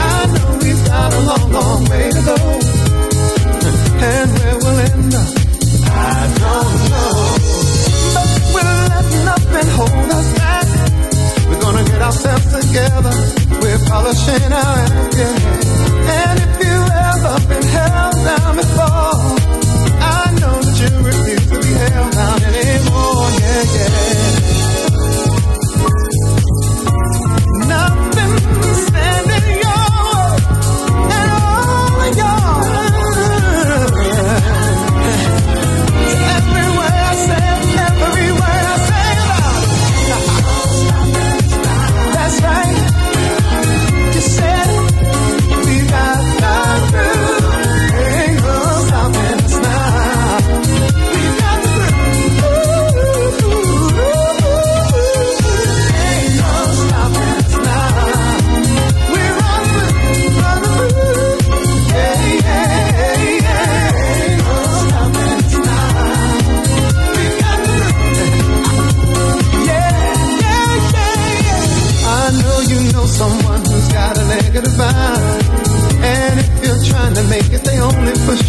I 0.00 0.26
know 0.32 0.58
we've 0.62 0.84
got 0.86 1.12
a 1.12 1.20
long, 1.20 1.52
long 1.52 1.84
way 1.90 2.10
to 2.10 2.22
go. 2.22 2.36
And 3.98 4.30
where 4.38 4.56
we'll 4.62 4.78
end 4.78 5.12
up, 5.12 5.28
I 5.90 6.22
don't 6.38 6.78
know. 6.92 7.18
But 8.14 8.30
we're 8.54 8.78
letting 8.94 9.24
nothing 9.24 9.68
hold 9.74 10.10
us 10.18 10.28
back. 10.38 10.68
We're 11.48 11.60
gonna 11.60 11.84
get 11.84 12.00
ourselves 12.00 12.46
together. 12.46 13.16
We're 13.60 13.82
polishing 13.90 14.52
our 14.52 14.78
act. 14.86 15.18
And 15.18 16.36
if 16.46 16.52
you've 16.62 16.92
ever 17.10 17.34
been 17.50 17.66
held 17.74 18.16
down 18.30 18.56
before, 18.62 19.18
I 19.98 20.30
know 20.40 20.56
that 20.62 20.76
you 20.78 20.90
refuse 21.04 21.46
to 21.50 21.58
be 21.58 21.72
held 21.74 22.12
down 22.12 22.38
anymore. 22.44 23.30
Yeah, 23.42 23.62
yeah. 23.74 24.47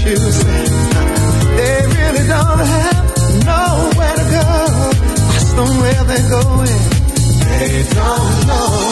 They 0.09 0.15
really 1.85 2.25
don't 2.25 2.61
have 2.65 3.05
nowhere 3.45 4.15
to 4.17 4.25
go. 4.33 4.45
Where 5.59 6.03
they're 6.09 6.29
going. 6.29 6.81
They 7.59 7.83
don't 7.93 8.47
know. 8.49 8.89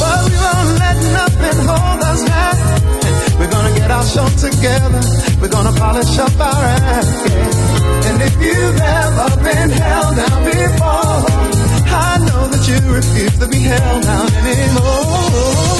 But 0.00 0.18
we 0.28 0.34
won't 0.36 0.70
let 0.84 0.96
nothing 1.16 1.58
hold 1.64 2.00
us 2.02 2.20
back. 2.28 2.58
We're 3.38 3.50
gonna 3.50 3.74
get 3.74 3.90
our 3.90 4.04
show 4.04 4.28
together. 4.36 5.00
We're 5.40 5.48
gonna 5.48 5.72
polish 5.72 6.18
up 6.18 6.38
our 6.38 6.62
act. 6.62 7.08
And 8.04 8.20
if 8.20 8.34
you've 8.36 8.80
ever 8.80 9.36
been 9.42 9.70
held 9.70 10.16
down 10.16 10.44
before, 10.44 11.24
I 11.88 12.18
know 12.26 12.48
that 12.52 12.68
you 12.68 12.80
refuse 12.92 13.38
to 13.38 13.46
be 13.48 13.60
held 13.60 14.02
down 14.02 14.28
anymore. 14.44 15.74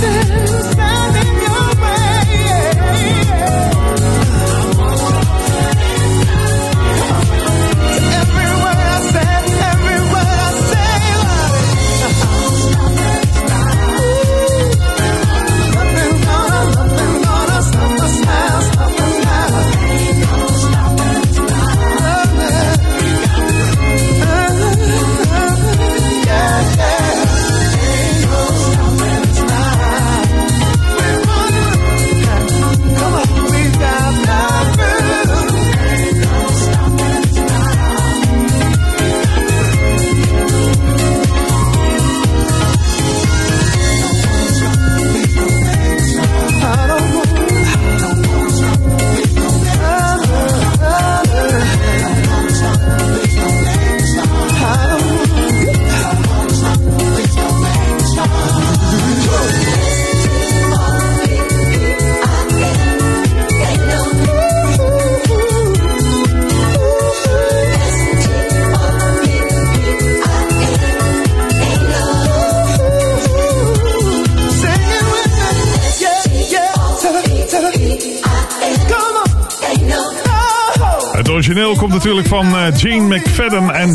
circumstance. 0.00 0.97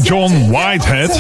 John 0.02 0.50
Whitehead. 0.52 1.12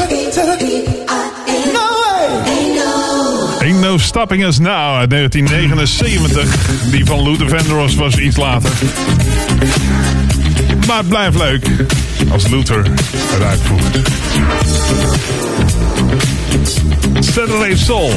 Ain't 3.61 3.79
No 3.79 3.97
Stopping 3.97 4.45
Us 4.45 4.59
Now 4.59 4.97
uit 4.97 5.09
1979. 5.09 6.91
Die 6.91 7.05
van 7.05 7.23
Luther 7.23 7.49
Vandross 7.49 7.95
was 7.95 8.17
iets 8.17 8.37
later. 8.37 8.71
Maar 10.87 10.97
het 10.97 11.07
blijft 11.07 11.37
leuk 11.37 11.69
als 12.31 12.47
Luther 12.47 12.83
het 13.33 13.43
uitvoert. 13.43 13.99
Saturday 17.19 17.75
Soul 17.75 18.09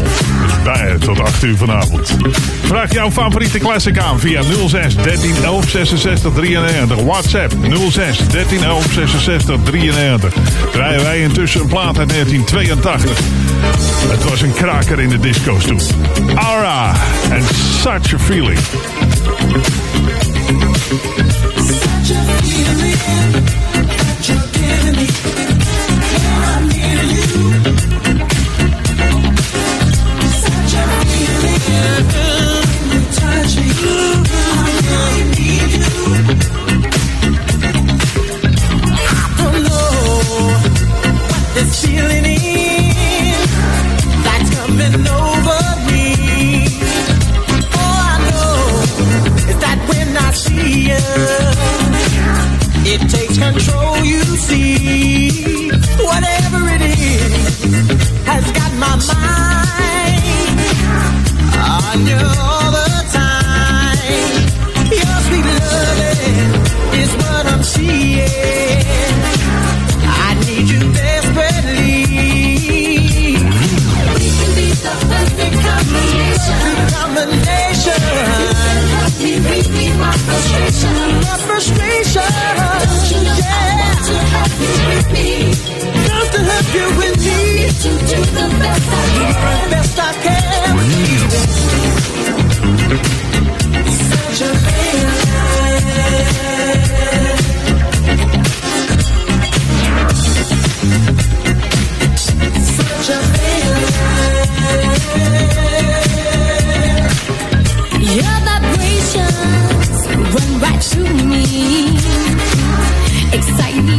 is 0.47 0.63
bij 0.65 0.93
je 0.93 0.99
tot 0.99 1.21
8 1.21 1.43
uur 1.43 1.57
vanavond. 1.57 2.17
Vraag 2.65 2.93
jouw 2.93 3.11
favoriete 3.11 3.59
classic 3.59 3.99
aan 3.99 4.21
via 4.21 4.43
06 4.67 4.97
13 4.97 5.35
11 5.45 5.69
66 5.69 6.33
93. 6.33 7.03
WhatsApp 7.03 7.55
06 7.91 8.19
13 8.29 8.65
11 8.65 8.93
66 8.93 9.57
93. 9.65 10.35
Draaien 10.73 11.03
wij 11.03 11.21
intussen 11.21 11.61
een 11.61 11.67
plaat 11.67 11.99
uit 11.99 12.09
1982. 12.09 13.19
Het 14.09 14.25
was 14.25 14.41
een 14.41 14.53
kraker 14.53 15.01
in 15.01 15.09
de 15.09 15.19
disco's 15.19 15.65
toen. 15.65 15.81
Aura 16.35 16.95
and 17.33 17.45
Such 17.81 18.15
a 18.15 18.19
Feeling. 18.19 18.59
me. 24.97 25.07
Yeah, 26.23 26.57
I'm 26.57 26.69
near 26.69 27.71
you. 27.71 27.76
mind. 59.15 60.61
I 61.59 61.97
knew 62.05 62.86
to 87.83 87.89
do 87.89 88.21
the 88.37 88.47
best 88.59 88.89
I 88.89 89.05
can. 89.15 89.71
Best 89.71 89.99
I 89.99 90.13
can. 90.25 90.77
Such 94.09 94.41
a 94.41 94.51
Such 102.77 103.09
a 103.11 103.19
Your 108.17 108.39
vibrations 108.47 109.99
run 110.35 110.51
right 110.63 110.83
through 110.83 111.17
me, 111.31 111.45
excite 113.33 113.81
me 113.85 113.97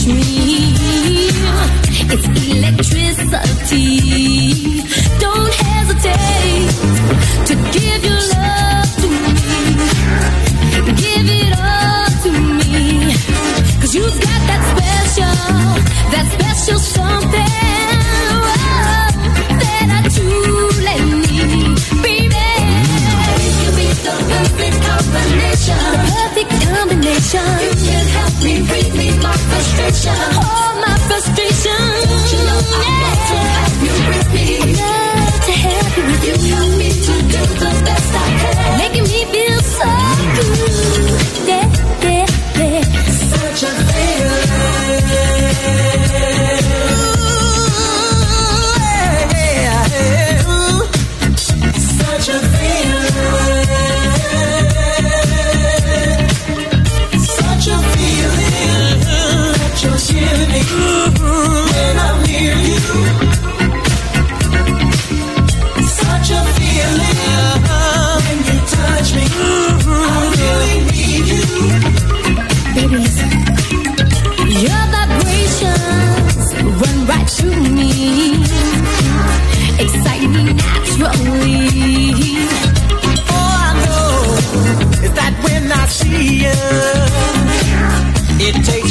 touch 0.00 0.06
me. 0.06 0.20
It's 2.12 2.26
electricity. 2.48 3.99
Revolution. 30.02 30.39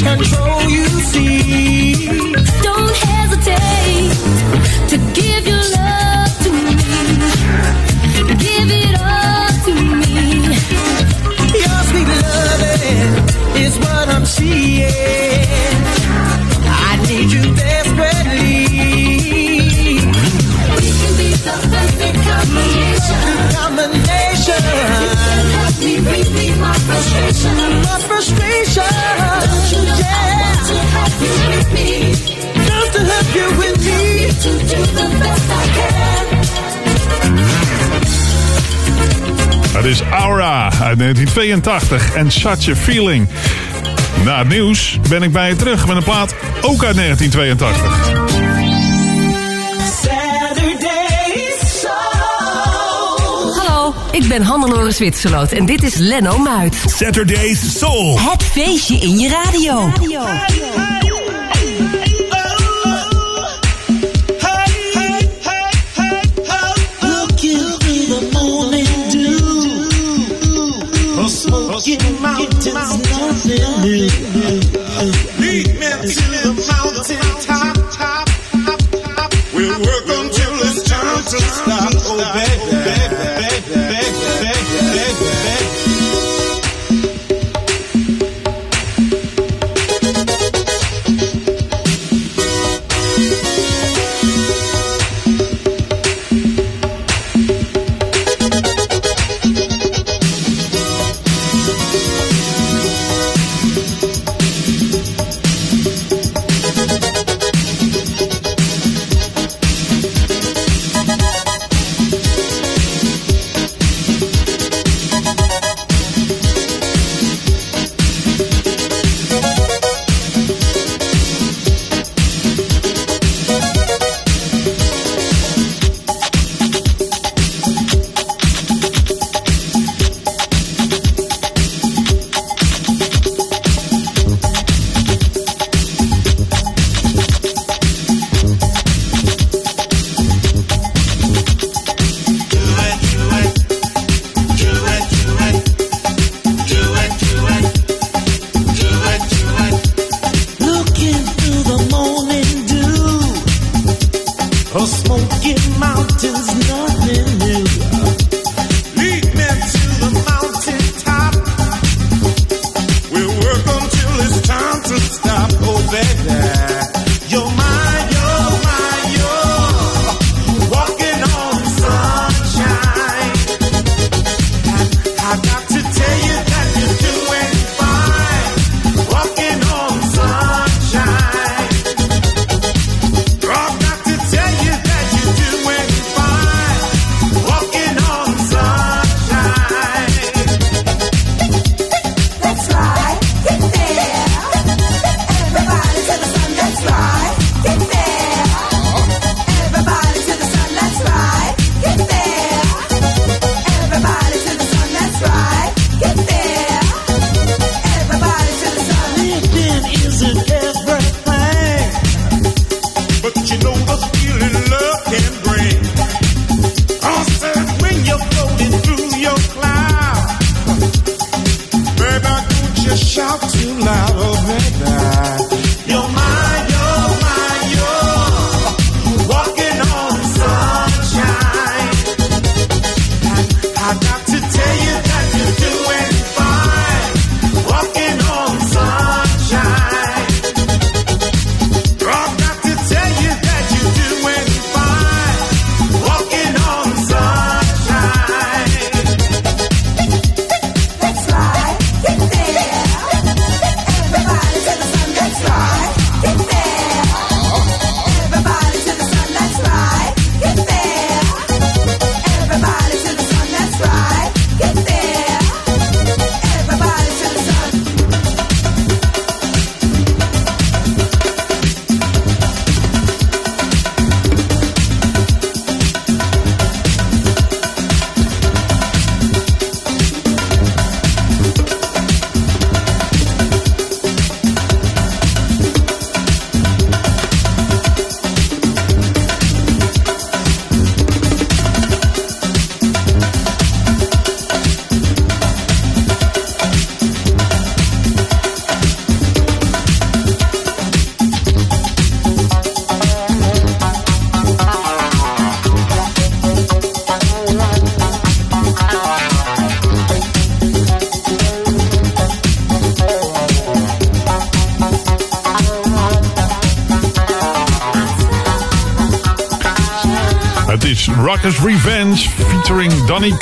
Control. 0.02 0.62
You 0.70 0.86
see, 1.10 2.06
Don't 2.62 2.96
hesitate 3.08 4.12
to 4.90 4.96
give 5.18 5.46
your 5.46 5.64
love 5.78 6.32
to 6.44 6.50
me. 6.50 6.76
Give 8.44 8.68
it 8.82 8.94
all 9.00 9.48
to 9.66 9.72
me. 10.00 10.16
your 11.64 11.80
sweet 11.90 12.10
loving 12.24 13.08
is 13.64 13.74
what 13.78 14.06
I'm 14.08 14.24
seeing. 14.24 14.88
I 16.66 16.96
need 17.08 17.28
you 17.32 17.42
desperately. 17.54 18.66
We 20.76 20.88
can 21.00 21.12
be 21.20 21.30
the 21.46 21.56
perfect 21.72 22.18
combination. 22.30 23.26
Combination. 23.60 24.64
Help 25.56 25.76
me 25.84 25.94
relieve 25.98 26.58
my 26.58 26.74
frustration. 26.86 27.54
My 27.82 27.98
frustration. 28.08 29.29
Het 39.72 39.84
is 39.84 40.00
Aura 40.00 40.64
uit 40.64 40.98
1982 40.98 42.14
en 42.14 42.30
Such 42.30 42.68
a 42.68 42.74
Feeling. 42.76 43.28
Na 44.24 44.38
het 44.38 44.48
nieuws 44.48 44.98
ben 45.08 45.22
ik 45.22 45.32
bij 45.32 45.48
je 45.48 45.56
terug 45.56 45.86
met 45.86 45.96
een 45.96 46.02
plaat 46.02 46.34
ook 46.60 46.84
uit 46.84 46.96
1982. 46.96 48.10
Saturday 50.02 51.52
Soul. 51.80 53.54
Hallo, 53.54 53.94
ik 54.10 54.28
ben 54.28 54.42
Hannelore 54.42 54.90
Zwitserloot 54.90 55.52
en 55.52 55.66
dit 55.66 55.82
is 55.82 55.94
Lenno 55.94 56.38
Muit. 56.38 56.76
Saturday's 56.86 57.78
Soul. 57.78 58.18
Het 58.30 58.42
feestje 58.42 58.96
in 58.96 59.18
je 59.18 59.28
radio. 59.28 59.92
Mickey 71.90 72.12
Mouse, 72.20 72.38
Mickey 72.38 72.72
Mouse, 72.72 73.44
nothing 73.44 73.82
new. 73.82 74.69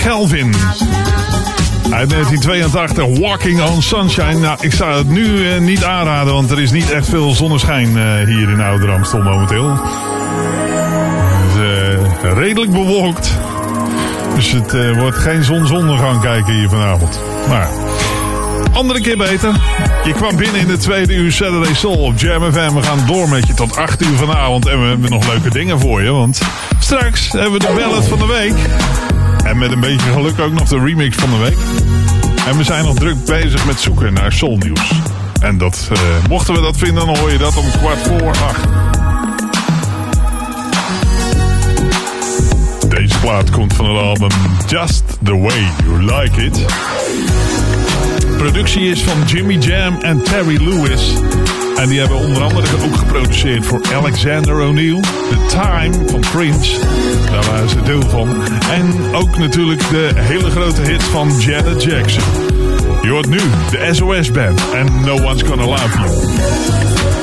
Calvin. 0.09 0.55
Uit 1.91 2.11
1982, 2.11 3.19
Walking 3.19 3.63
on 3.63 3.83
Sunshine. 3.83 4.39
Nou, 4.39 4.59
ik 4.61 4.73
zou 4.73 4.99
het 4.99 5.09
nu 5.09 5.51
eh, 5.51 5.61
niet 5.61 5.85
aanraden, 5.85 6.33
want 6.35 6.51
er 6.51 6.61
is 6.61 6.71
niet 6.71 6.91
echt 6.91 7.09
veel 7.09 7.35
zonneschijn 7.35 7.97
eh, 7.97 8.27
hier 8.27 8.51
in 8.51 8.61
Ouder 8.61 8.91
Amstel 8.91 9.23
momenteel. 9.23 9.71
Het 11.31 11.55
is 11.55 12.31
eh, 12.31 12.33
redelijk 12.39 12.71
bewolkt. 12.71 13.33
Dus 14.35 14.53
het 14.53 14.97
wordt 14.97 15.17
geen 15.17 15.45
zonsondergang 15.45 16.21
kijken 16.21 16.55
hier 16.55 16.69
vanavond. 16.69 17.21
Maar 17.49 17.69
andere 18.73 19.01
keer 19.01 19.17
beter. 19.17 19.53
Je 20.05 20.13
kwam 20.13 20.37
binnen 20.37 20.61
in 20.61 20.67
de 20.67 20.77
tweede 20.77 21.15
uur 21.15 21.33
Saturday 21.33 21.75
Soul 21.75 21.99
op 21.99 22.19
Jam 22.19 22.53
FM. 22.53 22.75
We 22.75 22.83
gaan 22.83 23.07
door 23.07 23.29
met 23.29 23.47
je 23.47 23.55
tot 23.55 23.77
8 23.77 24.03
uur 24.03 24.17
vanavond. 24.17 24.67
En 24.67 24.83
we 24.83 24.89
hebben 24.89 25.11
nog 25.11 25.29
leuke 25.29 25.51
dingen 25.51 25.81
voor 25.81 26.03
je. 26.03 26.11
Want 26.11 26.41
straks 26.79 27.33
hebben 27.33 27.53
we 27.53 27.59
de 27.59 27.73
ballad 27.75 28.09
van 28.09 28.19
de 28.19 28.27
week. 28.27 28.55
En 29.49 29.59
met 29.59 29.73
een 29.73 29.81
beetje 29.81 30.13
geluk 30.13 30.39
ook 30.39 30.53
nog 30.53 30.69
de 30.69 30.79
remix 30.79 31.17
van 31.17 31.31
de 31.31 31.37
week. 31.37 31.57
En 32.47 32.57
we 32.57 32.65
zijn 32.65 32.85
nog 32.85 32.95
druk 32.95 33.25
bezig 33.25 33.67
met 33.67 33.81
zoeken 33.81 34.13
naar 34.13 34.33
soulnieuws. 34.33 34.93
En 35.41 35.59
dat, 35.59 35.89
eh, 35.93 35.99
mochten 36.29 36.55
we 36.55 36.61
dat 36.61 36.77
vinden, 36.77 37.07
dan 37.07 37.19
hoor 37.19 37.31
je 37.33 37.39
dat 37.39 37.57
om 37.57 37.71
kwart 37.71 37.99
voor 37.99 38.31
acht. 38.31 38.69
Deze 42.89 43.19
plaat 43.19 43.51
komt 43.51 43.73
van 43.73 43.85
het 43.85 44.03
album 44.03 44.31
Just 44.67 45.03
The 45.25 45.37
Way 45.37 45.67
You 45.85 46.03
Like 46.03 46.45
It. 46.45 46.67
Productie 48.39 48.91
is 48.91 49.03
van 49.03 49.23
Jimmy 49.27 49.57
Jam 49.57 49.99
en 50.01 50.23
Terry 50.23 50.63
Lewis. 50.63 51.15
En 51.77 51.89
die 51.89 51.99
hebben 51.99 52.17
onder 52.17 52.43
andere 52.43 52.67
ook 52.85 52.97
geproduceerd 52.97 53.67
voor 53.67 53.81
Alexander 53.95 54.61
O'Neill. 54.61 55.01
The 55.01 55.47
Time 55.49 56.09
van 56.09 56.21
Prince. 56.21 56.81
Daar 57.31 57.45
waren 57.45 57.69
ze 57.69 57.83
deel 57.83 58.03
van. 58.03 58.43
En 58.71 59.15
ook 59.15 59.39
natuurlijk 59.39 59.89
de 59.89 60.11
hele 60.15 60.51
grote 60.51 60.81
hit 60.83 61.03
van 61.03 61.41
Janet 61.41 61.83
Jackson. 61.83 62.23
Je 63.03 63.11
hoort 63.11 63.29
nu 63.29 63.41
de 63.71 63.89
SOS 63.91 64.31
Band 64.31 64.61
en 64.75 65.01
No 65.05 65.15
One's 65.25 65.43
Gonna 65.43 65.65
Love 65.65 65.99
You. 65.99 67.18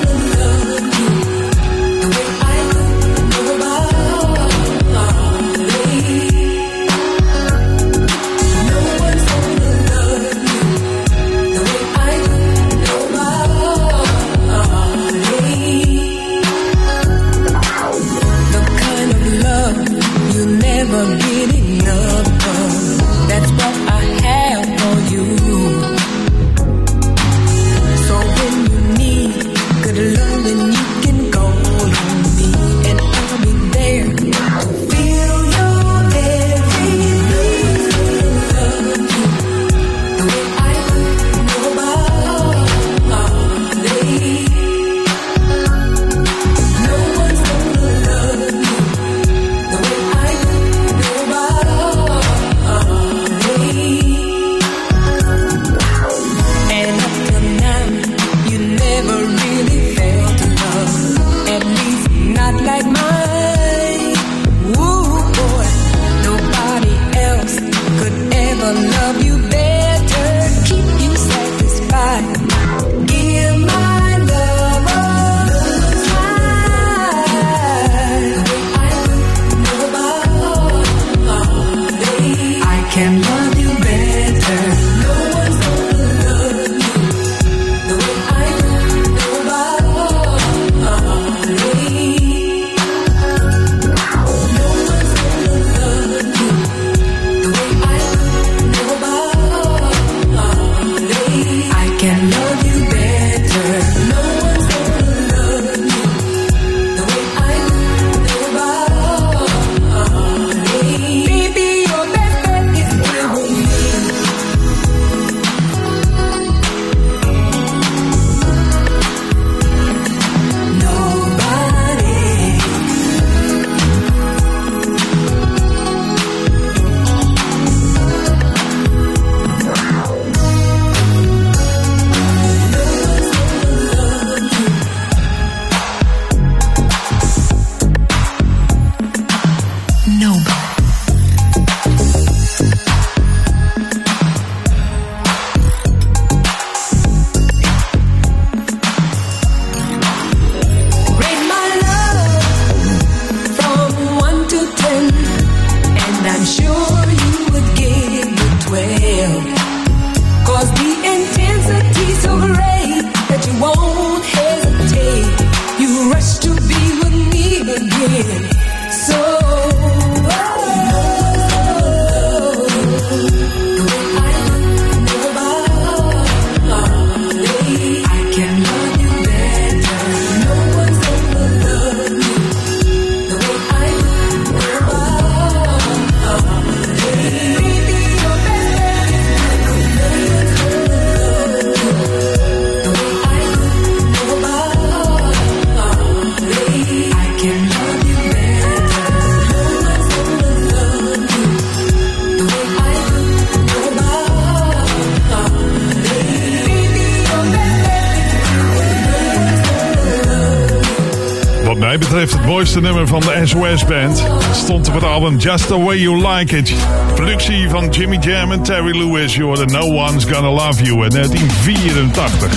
Van 213.08 213.20
de 213.20 213.42
SOS 213.44 213.86
Band 213.86 214.24
stond 214.54 214.88
op 214.88 214.94
het 214.94 215.04
album 215.04 215.38
Just 215.38 215.68
The 215.68 215.80
Way 215.80 215.98
You 215.98 216.28
Like 216.28 216.58
It. 216.58 216.74
Productie 217.16 217.70
van 217.70 217.90
Jimmy 217.90 218.18
Jam 218.18 218.52
en 218.52 218.62
Terry 218.62 218.98
Lewis. 218.98 219.36
Je 219.36 219.44
hoorde 219.44 219.66
No 219.66 219.80
One's 219.80 220.24
Gonna 220.24 220.50
Love 220.50 220.84
You 220.84 221.04
in 221.04 221.10
1984. 221.10 222.50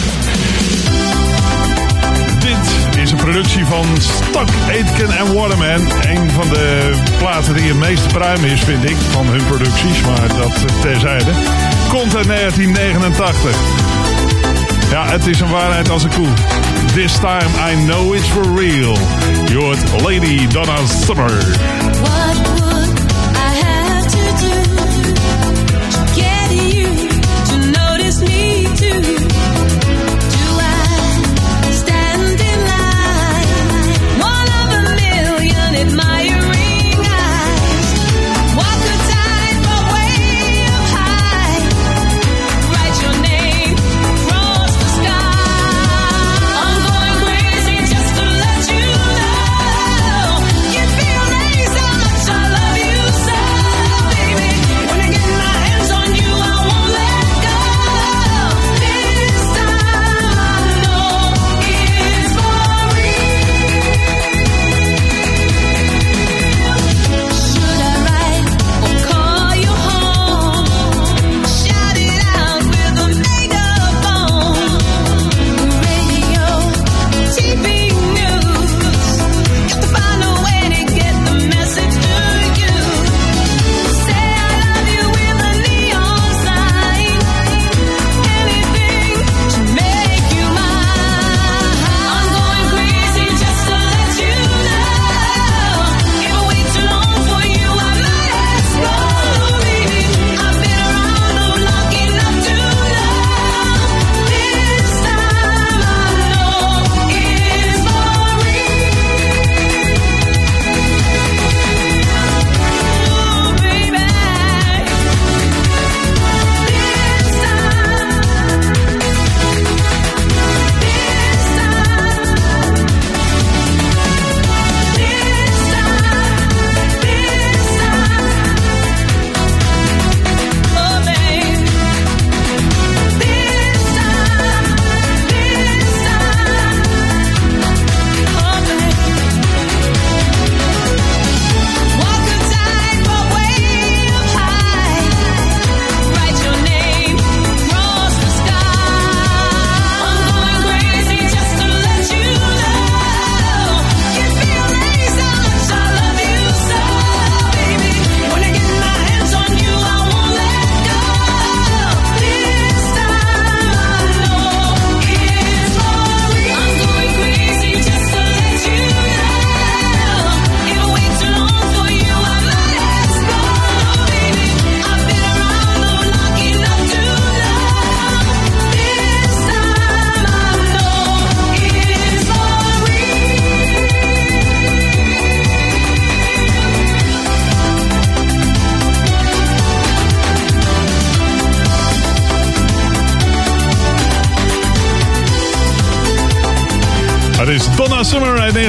Dit 2.40 2.98
is 3.02 3.10
een 3.10 3.16
productie 3.16 3.64
van 3.64 3.84
Stock 4.00 4.48
Aitken 4.68 5.10
en 5.18 5.34
Waterman. 5.34 5.80
Een 6.02 6.30
van 6.30 6.48
de 6.48 6.94
platen 7.18 7.54
die 7.54 7.68
het 7.68 7.78
meest 7.78 8.08
pruim 8.08 8.44
is, 8.44 8.60
vind 8.60 8.90
ik, 8.90 8.96
van 9.10 9.26
hun 9.26 9.46
producties. 9.46 10.00
Maar 10.02 10.28
dat 10.28 10.82
terzijde. 10.82 11.30
Komt 11.88 12.16
uit 12.16 12.26
1989. 12.26 13.87
Ja, 14.90 15.06
het 15.06 15.26
is 15.26 15.40
een 15.40 15.50
waarheid 15.50 15.90
als 15.90 16.02
een 16.02 16.10
koe. 16.10 16.28
This 16.94 17.12
time 17.18 17.72
I 17.72 17.84
know 17.86 18.14
it's 18.14 18.28
for 18.28 18.54
real. 18.54 18.96
Hoort 19.60 20.02
Lady 20.02 20.46
Donna 20.46 20.76
Summer. 20.86 22.07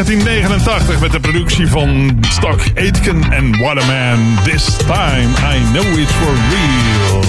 1989 0.06 1.00
met 1.00 1.12
de 1.12 1.20
productie 1.20 1.68
van 1.68 2.18
Stock 2.30 2.62
Aitken 2.76 3.32
en 3.32 3.58
Waterman. 3.58 4.38
This 4.44 4.66
time 4.78 5.30
I 5.56 5.72
know 5.72 5.98
it's 5.98 6.12
for 6.12 6.34
real. 6.50 7.24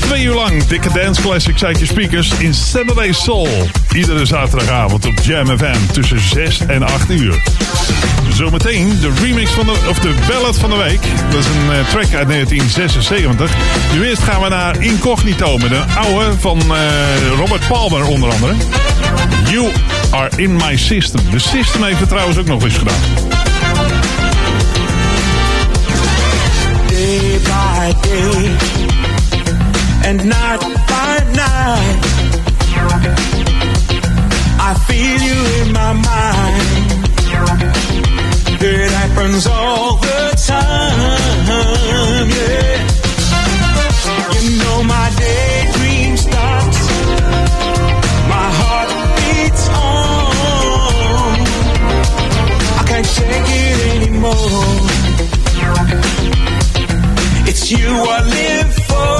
Twee 0.00 0.22
uur 0.22 0.34
lang 0.34 0.64
dikke 0.64 0.88
dance 0.92 1.22
classics 1.22 1.64
uit 1.64 1.78
je 1.78 1.86
speakers 1.86 2.32
in 2.38 2.54
Saturday 2.54 3.12
Soul. 3.12 3.48
Iedere 3.94 4.24
zaterdagavond 4.24 5.06
op 5.06 5.18
Jam 5.22 5.58
FM 5.58 5.92
tussen 5.92 6.20
6 6.20 6.60
en 6.66 6.82
8 6.82 7.10
uur. 7.10 7.42
Zometeen 8.32 9.00
de 9.00 9.12
remix 9.22 9.50
van 9.50 9.66
de, 9.66 9.86
of 9.88 9.98
de 9.98 10.14
ballad 10.28 10.58
van 10.58 10.70
de 10.70 10.76
week. 10.76 11.00
Dat 11.30 11.40
is 11.40 11.46
een 11.46 11.72
eh, 11.72 11.88
track 11.88 12.14
uit 12.14 12.28
1976. 12.28 13.50
Nu 13.94 14.08
eerst 14.08 14.22
gaan 14.22 14.42
we 14.42 14.48
naar 14.48 14.82
Incognito 14.82 15.58
met 15.58 15.70
een 15.70 15.96
oude 15.96 16.38
van 16.38 16.60
eh, 16.60 16.78
Robert 17.36 17.68
Palmer 17.68 18.06
onder 18.06 18.32
andere. 18.32 18.54
You 19.50 19.70
Are 20.12 20.30
In 20.36 20.56
My 20.56 20.76
System. 20.76 21.20
De 21.30 21.38
System 21.38 21.82
heeft 21.82 22.00
het 22.00 22.08
trouwens 22.08 22.38
ook 22.38 22.46
nog 22.46 22.62
eens 22.62 22.76
gedaan. 22.76 23.00
Day 26.88 27.40
by 27.42 27.92
day 28.00 28.56
and 30.08 30.24
night 30.24 30.60
by 30.86 31.22
night 31.32 32.04
I 34.60 34.74
feel 34.86 35.20
you 35.20 35.38
in 35.60 35.72
my 35.72 35.92
mind 35.92 36.88
It 38.60 38.90
happens 38.90 39.46
all 39.46 39.96
the 39.98 40.34
time, 40.46 42.28
yeah 42.28 42.86
You 44.32 44.58
know 44.58 44.82
my 44.82 45.07
take 53.18 53.48
it 53.62 53.78
anymore. 53.96 54.88
It's 57.50 57.70
you 57.70 57.88
I 57.88 58.20
live 58.36 58.74
for. 58.88 59.18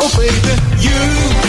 Oh, 0.00 0.08
baby, 0.16 0.52
you. 0.84 1.47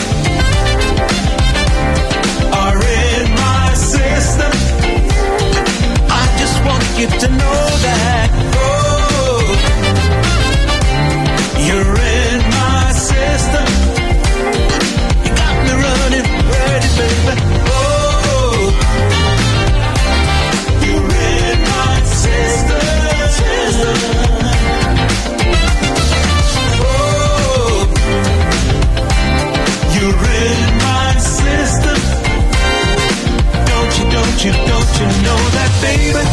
you 35.00 35.06
know 35.24 35.40
that, 35.56 35.70
baby? 35.80 36.24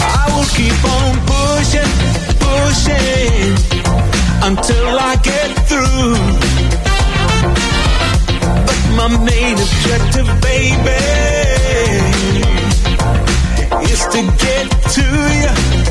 I 0.00 0.24
will 0.32 0.48
keep 0.58 0.78
on 0.96 1.10
pushing, 1.32 1.92
pushing 2.46 3.52
until 4.48 4.86
I 5.10 5.12
get 5.30 5.50
through. 5.68 6.14
But 8.66 8.80
my 8.98 9.08
main 9.28 9.54
objective, 9.66 10.28
baby, 10.50 11.04
is 13.90 14.02
to 14.14 14.20
get 14.44 14.66
to 14.94 15.04
you 15.42 15.87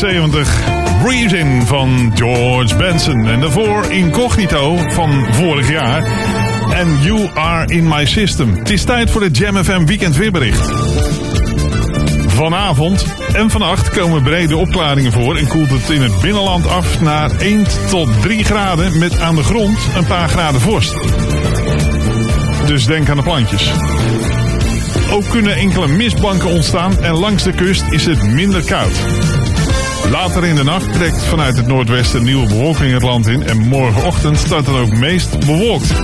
1976. 0.00 1.02
Reason 1.04 1.66
van 1.66 2.12
George 2.14 2.76
Benson. 2.76 3.28
En 3.28 3.40
daarvoor 3.40 3.84
Incognito 3.90 4.76
van 4.88 5.26
vorig 5.30 5.70
jaar. 5.70 6.04
En 6.72 6.98
You 7.00 7.28
Are 7.34 7.74
In 7.74 7.88
My 7.88 8.06
System. 8.06 8.56
Het 8.56 8.70
is 8.70 8.84
tijd 8.84 9.10
voor 9.10 9.20
de 9.20 9.30
Jam 9.30 9.64
FM 9.64 9.84
Weekend 9.84 10.16
Weerbericht. 10.16 10.72
Vanavond 12.26 13.06
en 13.32 13.50
vannacht 13.50 13.90
komen 13.90 14.22
brede 14.22 14.56
opklaringen 14.56 15.12
voor 15.12 15.36
en 15.36 15.48
koelt 15.48 15.70
het 15.70 15.90
in 15.90 16.02
het 16.02 16.20
binnenland 16.20 16.68
af 16.68 17.00
naar 17.00 17.30
1 17.38 17.64
tot 17.88 18.22
3 18.22 18.44
graden 18.44 18.98
met 18.98 19.20
aan 19.20 19.34
de 19.34 19.42
grond 19.42 19.78
een 19.96 20.06
paar 20.06 20.28
graden 20.28 20.60
vorst. 20.60 20.94
Dus 22.66 22.86
denk 22.86 23.08
aan 23.08 23.16
de 23.16 23.22
plantjes. 23.22 23.70
Ook 25.10 25.28
kunnen 25.28 25.56
enkele 25.56 25.86
mistbanken 25.86 26.48
ontstaan 26.48 27.02
en 27.02 27.14
langs 27.14 27.42
de 27.42 27.52
kust 27.52 27.84
is 27.90 28.06
het 28.06 28.22
minder 28.22 28.64
koud. 28.64 28.92
Later 30.10 30.44
in 30.44 30.54
de 30.54 30.64
nacht 30.64 30.92
trekt 30.92 31.22
vanuit 31.22 31.56
het 31.56 31.66
noordwesten 31.66 32.24
nieuwe 32.24 32.46
bewolking 32.46 32.92
het 32.92 33.02
land 33.02 33.26
in 33.26 33.42
en 33.42 33.58
morgenochtend 33.58 34.38
staat 34.38 34.66
het 34.66 34.76
ook 34.76 34.92
meest 34.98 35.38
bewolkt. 35.38 35.94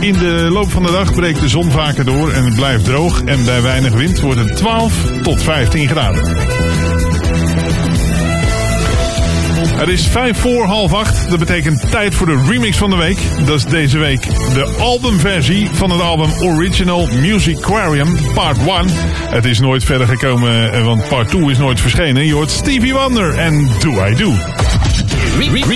In 0.00 0.12
de 0.12 0.48
loop 0.50 0.70
van 0.70 0.82
de 0.82 0.90
dag 0.90 1.14
breekt 1.14 1.40
de 1.40 1.48
zon 1.48 1.70
vaker 1.70 2.04
door 2.04 2.30
en 2.30 2.44
het 2.44 2.54
blijft 2.54 2.84
droog 2.84 3.22
en 3.24 3.44
bij 3.44 3.62
weinig 3.62 3.92
wind 3.92 4.20
wordt 4.20 4.40
het 4.40 4.56
12 4.56 5.10
tot 5.22 5.42
15 5.42 5.88
graden. 5.88 6.73
Het 9.84 9.92
is 9.92 10.06
vijf 10.06 10.38
voor 10.38 10.64
half 10.64 10.92
acht. 10.92 11.30
Dat 11.30 11.38
betekent 11.38 11.90
tijd 11.90 12.14
voor 12.14 12.26
de 12.26 12.44
remix 12.48 12.76
van 12.76 12.90
de 12.90 12.96
week. 12.96 13.18
Dat 13.46 13.56
is 13.56 13.64
deze 13.64 13.98
week 13.98 14.22
de 14.54 14.74
albumversie 14.78 15.68
van 15.72 15.90
het 15.90 16.00
album 16.00 16.30
Original 16.40 17.06
Musicarium 17.06 18.16
Part 18.34 18.58
1. 18.58 18.66
Het 19.28 19.44
is 19.44 19.60
nooit 19.60 19.84
verder 19.84 20.08
gekomen, 20.08 20.72
eh, 20.72 20.84
want 20.84 21.08
Part 21.08 21.28
2 21.28 21.50
is 21.50 21.58
nooit 21.58 21.80
verschenen. 21.80 22.26
Je 22.26 22.34
hoort 22.34 22.50
Stevie 22.50 22.92
Wonder 22.94 23.38
en 23.38 23.68
Do 23.78 24.06
I 24.06 24.14
Do. 24.14 24.32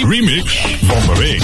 Remix 0.09 0.67
van 0.83 1.15
de 1.15 1.21
week. 1.21 1.43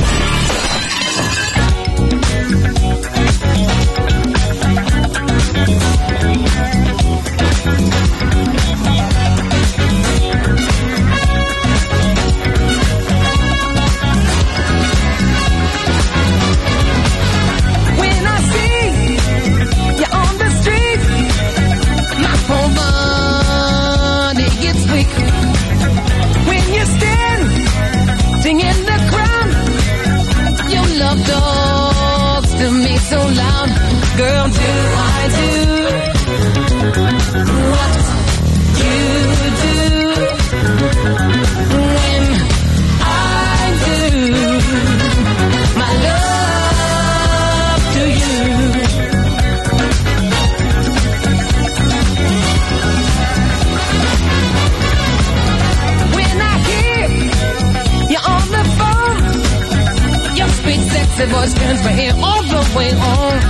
Sexy 61.24 61.32
voice 61.32 61.54
turns 61.54 61.84
my 61.84 62.00
ear 62.00 62.12
all 62.16 62.42
the 62.42 62.76
way 62.76 62.90
on. 62.92 63.40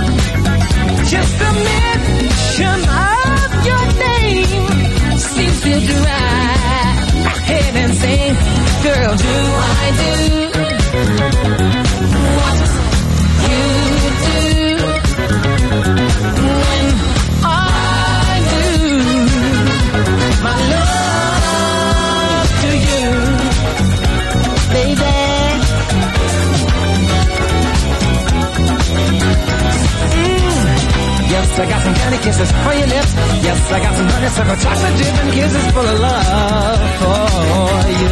Just 1.05 1.41
a 1.41 1.53
mention 1.69 2.79
of 2.89 3.65
your 3.65 3.85
name 4.03 5.17
seems 5.17 5.61
to 5.61 5.79
drive 5.85 7.39
head 7.45 7.75
insane. 7.75 8.35
Girl, 8.83 9.15
do 9.15 9.33
I 9.57 9.91
do 11.71 11.84
I 31.57 31.65
got 31.69 31.81
some 31.83 31.95
candy 31.95 32.17
kisses 32.19 32.51
for 32.51 32.73
your 32.75 32.87
lips. 32.87 33.11
Yes, 33.47 33.59
I 33.71 33.79
got 33.79 33.93
some 33.95 34.09
honeysuckle 34.11 34.57
chocolate 34.59 34.95
dip 34.99 35.15
and 35.23 35.31
kisses 35.31 35.65
full 35.71 35.87
of 35.87 35.99
love 36.03 36.79
for 36.99 37.87
you. 37.95 38.11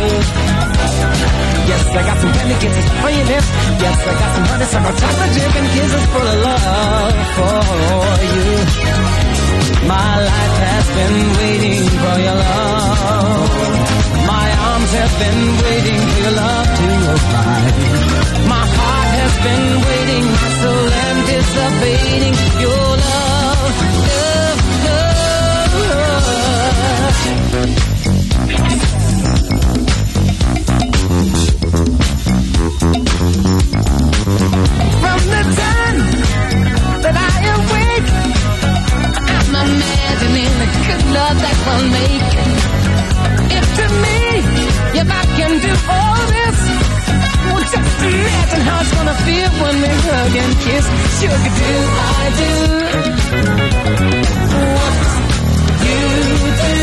Yes, 1.68 1.84
I 1.92 2.02
got 2.08 2.18
some 2.24 2.32
candy 2.32 2.56
kisses 2.64 2.88
for 3.04 3.12
your 3.12 3.28
lips. 3.28 3.50
Yes, 3.84 3.98
I 4.00 4.14
got 4.16 4.32
some 4.36 4.48
honeysuckle 4.48 4.96
chocolate 4.96 5.34
dip 5.36 5.56
and 5.60 5.68
kisses 5.76 6.06
full 6.14 6.28
of 6.34 6.38
love 6.48 7.16
for 7.36 7.58
you. 8.32 8.48
My 9.92 10.14
life 10.24 10.58
has 10.64 10.86
been 10.96 11.18
waiting 11.44 11.84
for 12.00 12.16
your 12.24 12.38
love. 12.40 13.50
My 14.24 14.48
arms 14.72 14.92
have 15.04 15.14
been 15.20 15.42
waiting 15.68 16.00
for 16.00 16.20
your 16.24 16.36
love 16.40 16.68
to 16.80 16.88
arrive. 17.12 17.76
My 18.48 18.64
heart 18.78 19.12
has 19.20 19.34
been 19.44 19.68
waiting, 19.84 20.24
my 20.32 20.50
soul 20.64 20.88
anticipating 21.12 22.36
your 22.64 22.88
love, 23.04 23.33
good 40.88 41.04
love 41.18 41.38
that 41.44 41.58
we'll 41.66 41.88
make. 41.98 42.34
If 43.58 43.66
to 43.80 43.86
me, 44.04 44.20
if 45.02 45.08
I 45.22 45.24
can 45.38 45.52
do 45.66 45.74
all 45.96 46.22
this, 46.38 46.60
well, 47.46 47.64
just 47.74 47.98
imagine 48.04 48.62
how 48.68 48.78
it's 48.82 48.94
gonna 48.98 49.18
feel 49.28 49.50
when 49.62 49.76
we 49.84 49.92
hug 50.08 50.34
and 50.44 50.54
kiss. 50.66 50.86
Sugar, 51.20 51.52
do 51.60 51.72
I 52.10 52.24
do 52.42 52.52
what 54.74 55.02
you 55.86 56.02
do 56.64 56.78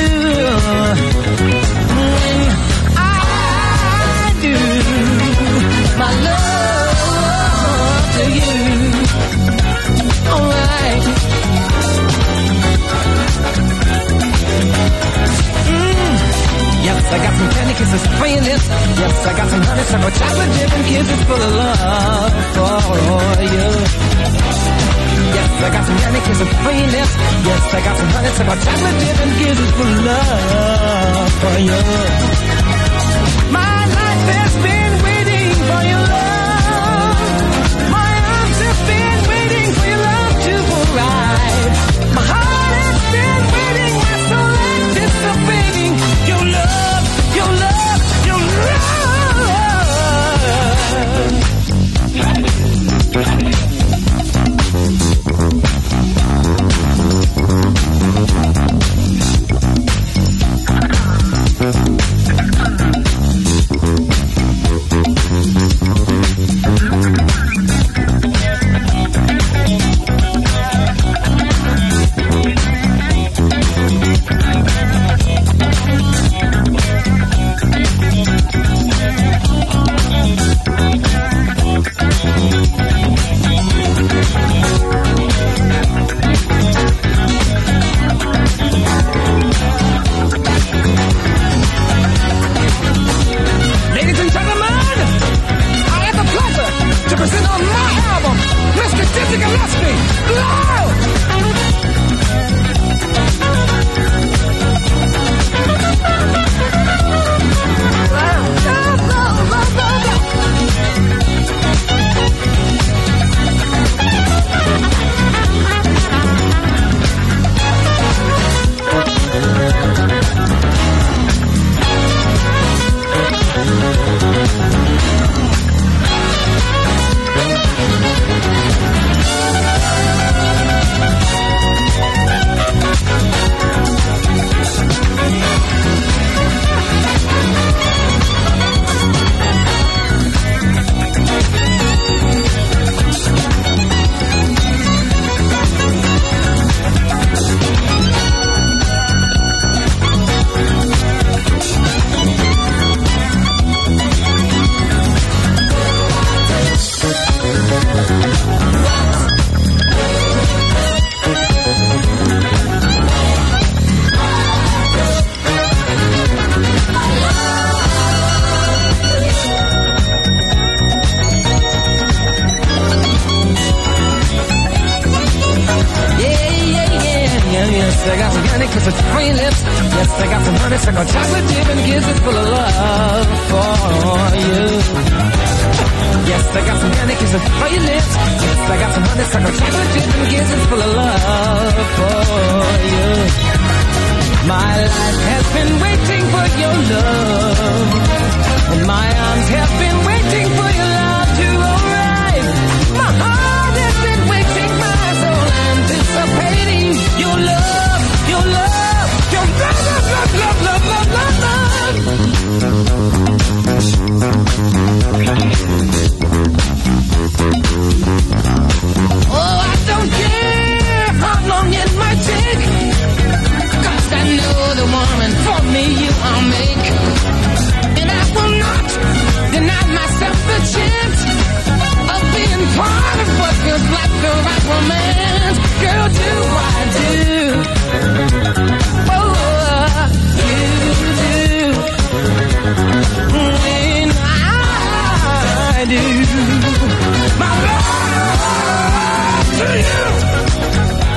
when 1.97 2.39
I 2.97 3.09
do 4.45 4.57
my 6.01 6.11
love 6.29 8.05
to 8.17 8.23
you? 8.39 8.55
Alright. 10.31 11.30
Yes, 16.91 17.07
I 17.07 17.19
got 17.23 17.35
some 17.39 17.51
candy 17.55 17.75
kisses 17.75 18.03
your 18.03 18.43
lips. 18.43 18.67
Yes, 18.99 19.27
I 19.27 19.33
got 19.39 19.49
some 19.49 19.62
honeysuckle 19.62 20.11
chocolate 20.11 20.51
dip 20.59 20.71
kisses 20.91 21.23
full 21.23 21.39
of 21.39 21.53
love 21.55 22.35
for 22.51 23.43
you. 23.47 23.69
Yes, 25.31 25.51
I 25.62 25.69
got 25.71 25.85
some 25.87 25.99
candy 26.03 26.21
kisses 26.27 26.51
your 26.51 26.89
lips. 26.91 27.12
Yes, 27.47 27.75
I 27.75 27.81
got 27.87 27.97
some 27.97 28.11
honeysuckle 28.11 28.59
chocolate 28.67 28.99
dip 28.99 29.19
kisses 29.39 29.71
full 29.71 29.87
of 29.87 30.05
love 30.05 31.33
for 31.39 31.59
you. 31.62 32.60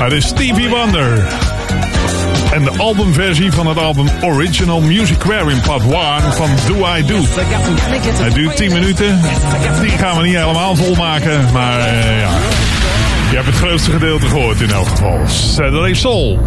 Maar 0.04 0.12
dit 0.12 0.24
is 0.24 0.30
Stevie 0.30 0.70
Wonder. 0.70 1.28
En 2.52 2.64
de 2.64 2.72
albumversie 2.78 3.52
van 3.52 3.68
het 3.68 3.78
album 3.78 4.08
Original 4.22 4.82
Music 4.82 5.16
Aquarium 5.16 5.62
Part 5.62 5.82
1 5.82 6.34
van 6.34 6.50
Do 6.68 6.96
I 6.98 7.06
Do. 7.06 7.20
Het 8.24 8.34
duurt 8.34 8.56
10 8.56 8.74
minuten. 8.74 9.22
Die 9.82 9.90
gaan 9.90 10.18
we 10.18 10.24
niet 10.24 10.36
helemaal 10.36 10.76
volmaken. 10.76 11.52
Maar 11.54 11.80
eh, 11.80 12.20
ja, 12.20 12.30
je 13.30 13.36
hebt 13.36 13.46
het 13.46 13.56
grootste 13.56 13.92
gedeelte 13.92 14.26
gehoord 14.26 14.62
in 14.62 14.72
elk 14.72 14.88
geval. 14.88 15.20
Saturday 15.28 15.94
Soul 15.94 16.40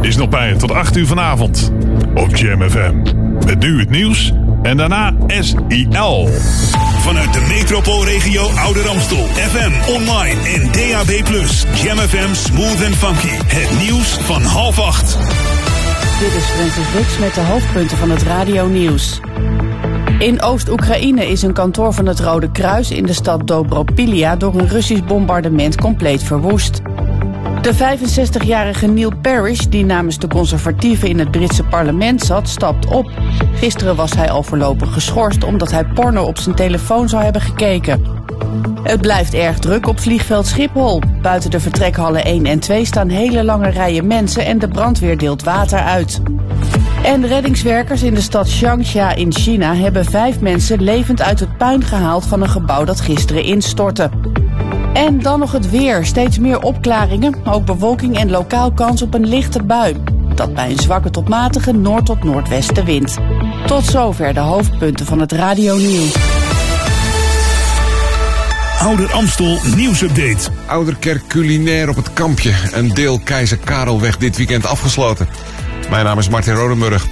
is 0.00 0.16
nog 0.16 0.28
bij 0.28 0.48
je 0.48 0.56
tot 0.56 0.70
8 0.70 0.96
uur 0.96 1.06
vanavond 1.06 1.72
op 2.14 2.36
Jam 2.36 2.70
FM. 2.70 2.94
Met 3.46 3.58
nu 3.58 3.78
het 3.80 3.90
nieuws 3.90 4.32
en 4.62 4.76
daarna 4.76 5.12
SIL. 5.28 6.28
Vanuit 7.08 7.32
de 7.32 7.40
metropoolregio 7.40 8.42
Ouder 8.42 8.88
Amstel. 8.88 9.26
FM, 9.26 9.90
online 9.90 10.42
en 10.42 10.72
DAB+. 10.72 11.10
Jam 11.74 11.98
FM 11.98 12.34
Smooth 12.34 12.84
and 12.84 12.96
Funky. 12.96 13.28
Het 13.46 13.80
nieuws 13.80 14.18
van 14.20 14.42
half 14.42 14.78
acht. 14.78 15.18
Dit 16.18 16.32
is 16.32 16.44
Francis 16.44 16.92
Wix 16.92 17.18
met 17.18 17.34
de 17.34 17.40
hoofdpunten 17.40 17.96
van 17.96 18.10
het 18.10 18.22
radio-nieuws. 18.22 19.20
In 20.18 20.42
Oost-Oekraïne 20.42 21.26
is 21.26 21.42
een 21.42 21.52
kantoor 21.52 21.92
van 21.92 22.06
het 22.06 22.20
Rode 22.20 22.50
Kruis 22.50 22.90
in 22.90 23.06
de 23.06 23.12
stad 23.12 23.46
Dobropilia 23.46 24.36
door 24.36 24.54
een 24.54 24.68
Russisch 24.68 25.04
bombardement 25.04 25.80
compleet 25.80 26.22
verwoest. 26.22 26.80
De 27.62 27.74
65-jarige 27.74 28.86
Neil 28.86 29.12
Parish, 29.22 29.60
die 29.60 29.84
namens 29.84 30.18
de 30.18 30.28
conservatieven 30.28 31.08
in 31.08 31.18
het 31.18 31.30
Britse 31.30 31.64
parlement 31.64 32.22
zat, 32.22 32.48
stapt 32.48 32.86
op. 32.86 33.10
Gisteren 33.54 33.96
was 33.96 34.12
hij 34.14 34.30
al 34.30 34.42
voorlopig 34.42 34.92
geschorst 34.92 35.44
omdat 35.44 35.70
hij 35.70 35.84
porno 35.84 36.24
op 36.24 36.38
zijn 36.38 36.54
telefoon 36.54 37.08
zou 37.08 37.22
hebben 37.22 37.42
gekeken. 37.42 38.04
Het 38.82 39.00
blijft 39.00 39.34
erg 39.34 39.58
druk 39.58 39.86
op 39.86 40.00
vliegveld 40.00 40.46
Schiphol. 40.46 41.02
Buiten 41.22 41.50
de 41.50 41.60
vertrekhallen 41.60 42.24
1 42.24 42.46
en 42.46 42.58
2 42.58 42.84
staan 42.84 43.08
hele 43.08 43.44
lange 43.44 43.68
rijen 43.68 44.06
mensen 44.06 44.44
en 44.44 44.58
de 44.58 44.68
brandweer 44.68 45.18
deelt 45.18 45.42
water 45.42 45.78
uit. 45.78 46.20
En 47.02 47.26
reddingswerkers 47.26 48.02
in 48.02 48.14
de 48.14 48.20
stad 48.20 48.50
Changsha 48.50 49.14
in 49.14 49.32
China 49.32 49.74
hebben 49.74 50.04
vijf 50.04 50.40
mensen 50.40 50.82
levend 50.82 51.22
uit 51.22 51.40
het 51.40 51.56
puin 51.56 51.84
gehaald 51.84 52.26
van 52.26 52.42
een 52.42 52.48
gebouw 52.48 52.84
dat 52.84 53.00
gisteren 53.00 53.42
instortte. 53.42 54.10
En 54.98 55.18
dan 55.18 55.38
nog 55.38 55.52
het 55.52 55.70
weer. 55.70 56.06
Steeds 56.06 56.38
meer 56.38 56.60
opklaringen, 56.60 57.34
ook 57.44 57.64
bewolking 57.64 58.18
en 58.18 58.30
lokaal 58.30 58.72
kans 58.72 59.02
op 59.02 59.14
een 59.14 59.26
lichte 59.26 59.62
bui. 59.62 59.96
Dat 60.34 60.54
bij 60.54 60.70
een 60.70 60.78
zwakke 60.78 61.10
tot 61.10 61.28
matige 61.28 61.72
noord- 61.72 62.06
tot 62.06 62.24
noordwestenwind. 62.24 63.16
Tot 63.66 63.84
zover 63.84 64.34
de 64.34 64.40
hoofdpunten 64.40 65.06
van 65.06 65.20
het 65.20 65.32
radio 65.32 65.76
nieuws. 65.76 66.14
Ouder 68.78 69.12
Amstel 69.12 69.58
nieuwsupdate. 69.76 70.50
Ouderkerk 70.66 71.26
culinair 71.26 71.88
op 71.88 71.96
het 71.96 72.12
kampje. 72.12 72.52
Een 72.72 72.88
deel 72.88 73.18
Keizer 73.18 73.58
Karelweg 73.58 74.16
dit 74.16 74.36
weekend 74.36 74.66
afgesloten. 74.66 75.28
Mijn 75.90 76.04
naam 76.04 76.18
is 76.18 76.28
Martin 76.28 76.54
Rodenburg. 76.54 77.06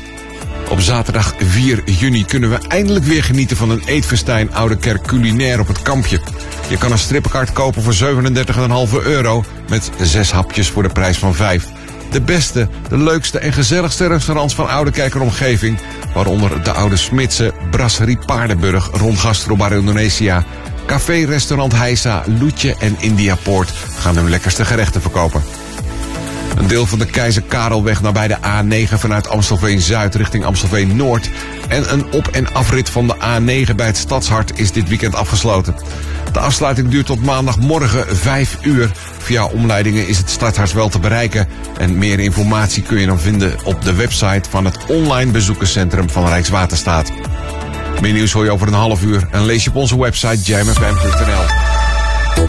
Op 0.71 0.81
zaterdag 0.81 1.35
4 1.39 1.83
juni 1.91 2.25
kunnen 2.25 2.51
we 2.51 2.59
eindelijk 2.69 3.05
weer 3.05 3.25
genieten 3.25 3.57
van 3.57 3.71
een 3.71 3.83
eetfestijn 3.85 4.55
Ouderkerk 4.55 5.03
culinair 5.03 5.61
op 5.61 5.67
het 5.67 5.83
kampje. 5.83 6.21
Je 6.69 6.79
kan 6.79 6.93
een 6.93 6.99
strippenkaart 6.99 7.53
kopen 7.53 7.83
voor 7.83 7.95
37,5 7.95 9.05
euro 9.05 9.45
met 9.69 9.91
zes 10.01 10.33
hapjes 10.33 10.71
voor 10.71 10.83
de 10.83 10.89
prijs 10.89 11.19
van 11.19 11.35
5. 11.35 11.67
De 12.11 12.21
beste, 12.21 12.69
de 12.89 12.99
leukste 12.99 13.39
en 13.39 13.53
gezelligste 13.53 14.07
restaurants 14.07 14.55
van 14.55 14.69
Ouderkerk 14.69 15.15
en 15.15 15.21
omgeving, 15.21 15.79
waaronder 16.15 16.63
de 16.63 16.73
Oude 16.73 16.97
Smitse, 16.97 17.53
Brasserie 17.71 18.19
Paardenburg, 18.27 18.91
Ron 18.93 19.17
Gastrobar 19.17 19.73
Indonesia, 19.73 20.45
Café 20.87 21.25
Restaurant 21.25 21.73
Heisa, 21.73 22.23
Loetje 22.39 22.77
en 22.79 22.97
Indiapoort 23.01 23.73
gaan 23.99 24.17
hun 24.17 24.31
lekkerste 24.31 24.65
gerechten 24.65 25.01
verkopen. 25.01 25.43
Een 26.55 26.67
deel 26.67 26.87
van 26.87 26.99
de 26.99 27.07
Keizer 27.07 27.43
Karelweg 27.43 28.03
nabij 28.03 28.29
de 28.29 28.37
A9 28.37 28.95
vanuit 28.95 29.29
Amstelveen 29.29 29.81
Zuid 29.81 30.15
richting 30.15 30.45
Amstelveen 30.45 30.97
Noord. 30.97 31.31
En 31.69 31.93
een 31.93 32.13
op- 32.13 32.29
en 32.29 32.53
afrit 32.55 32.91
van 32.91 33.07
de 33.07 33.15
A9 33.15 33.75
bij 33.75 33.87
het 33.87 33.97
Stadshart 33.97 34.59
is 34.59 34.73
dit 34.73 34.89
weekend 34.89 35.15
afgesloten. 35.15 35.75
De 36.33 36.39
afsluiting 36.39 36.89
duurt 36.89 37.07
tot 37.07 37.23
maandagmorgen 37.23 38.17
5 38.17 38.57
uur. 38.63 38.91
Via 39.19 39.45
omleidingen 39.45 40.09
is 40.09 40.19
het 40.19 40.31
Stadshart 40.31 40.73
wel 40.73 40.89
te 40.89 40.99
bereiken. 40.99 41.49
En 41.79 41.99
meer 41.99 42.21
informatie 42.21 42.83
kun 42.83 43.01
je 43.01 43.07
dan 43.07 43.21
vinden 43.21 43.55
op 43.65 43.83
de 43.83 43.95
website 43.95 44.51
van 44.51 44.65
het 44.65 44.77
online 44.87 45.31
bezoekerscentrum 45.31 46.11
van 46.11 46.27
Rijkswaterstaat. 46.27 47.13
Meer 48.01 48.13
nieuws 48.13 48.33
hoor 48.33 48.45
je 48.45 48.51
over 48.51 48.67
een 48.67 48.73
half 48.73 49.03
uur 49.03 49.29
en 49.31 49.45
lees 49.45 49.65
je 49.65 49.71
op 49.71 49.77
onze 49.77 50.01
website 50.01 50.43
jamfm.nl. 50.43 51.45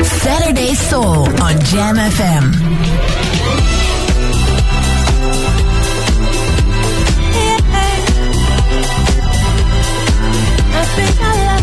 Saturday 0.05 0.75
Soul 0.89 1.21
on 1.21 1.57
Jam 1.71 1.95
FM. 1.95 3.76
Think 10.97 11.21
I 11.21 11.45
love 11.45 11.56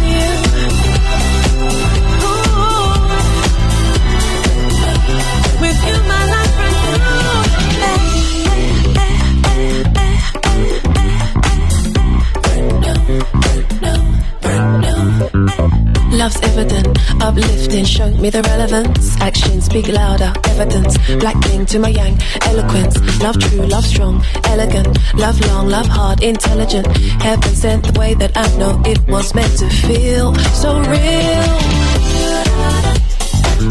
Love's 16.17 16.41
evident, 16.43 16.87
uplifting, 17.21 17.85
show 17.85 18.09
me 18.19 18.31
the 18.31 18.41
relevance. 18.43 19.21
Actions 19.21 19.65
speak 19.65 19.89
louder, 19.89 20.33
evidence. 20.45 20.97
Black 21.19 21.37
thing 21.43 21.67
to 21.67 21.79
my 21.81 21.89
yang, 21.89 22.17
eloquence. 22.43 22.97
Love 23.21 23.39
true, 23.41 23.67
love 23.67 23.85
strong, 23.85 24.25
elegant. 24.45 24.97
Love 25.15 25.41
long, 25.49 25.69
love 25.69 25.87
hard, 25.87 26.23
intelligent. 26.23 26.87
Heaven 27.21 27.55
sent 27.55 27.93
the 27.93 27.99
way 27.99 28.15
that 28.15 28.31
I 28.37 28.47
know 28.57 28.81
it 28.87 29.01
was 29.09 29.35
meant 29.35 29.59
to 29.59 29.69
feel 29.69 30.35
so 30.55 30.79
real. 30.79 31.45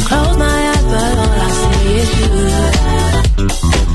Close 0.08 0.38
my 0.38 0.72
eyes, 0.74 0.84
but 0.84 1.18
all 1.18 1.32
I 1.32 1.50
see 1.60 1.96
is 1.96 3.88
you. 3.88 3.93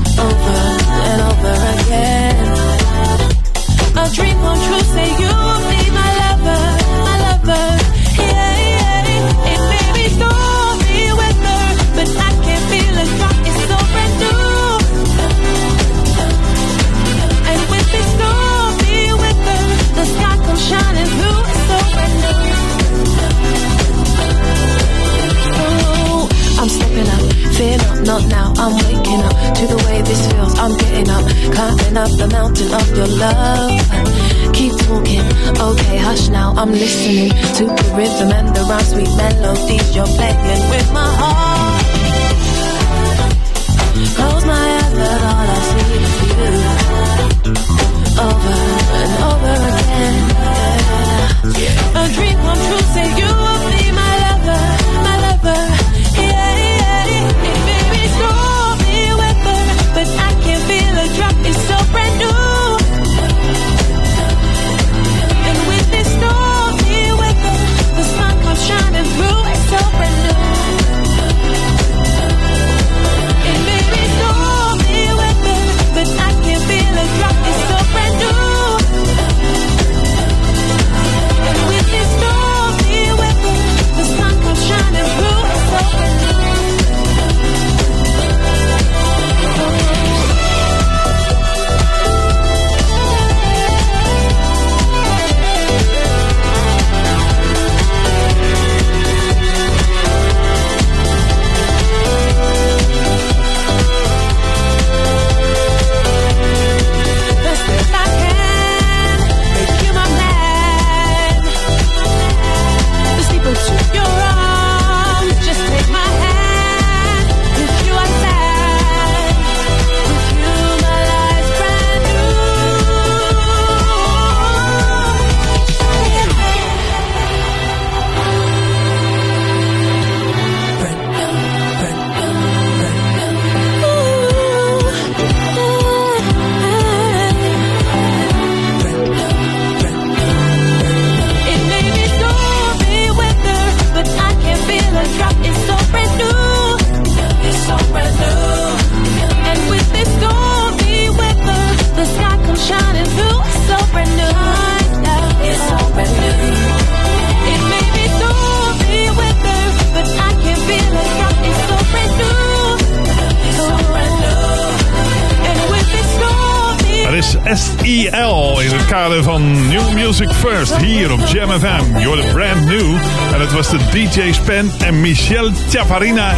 Chavarina 175.69 176.33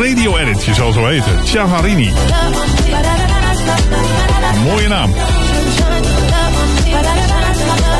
Radio 0.00 0.36
Edit. 0.36 0.64
Je 0.64 0.74
zal 0.74 0.92
zo 0.92 1.06
heten. 1.06 1.46
Chavarini. 1.46 2.12
Mooie 4.64 4.88
naam. 4.88 5.12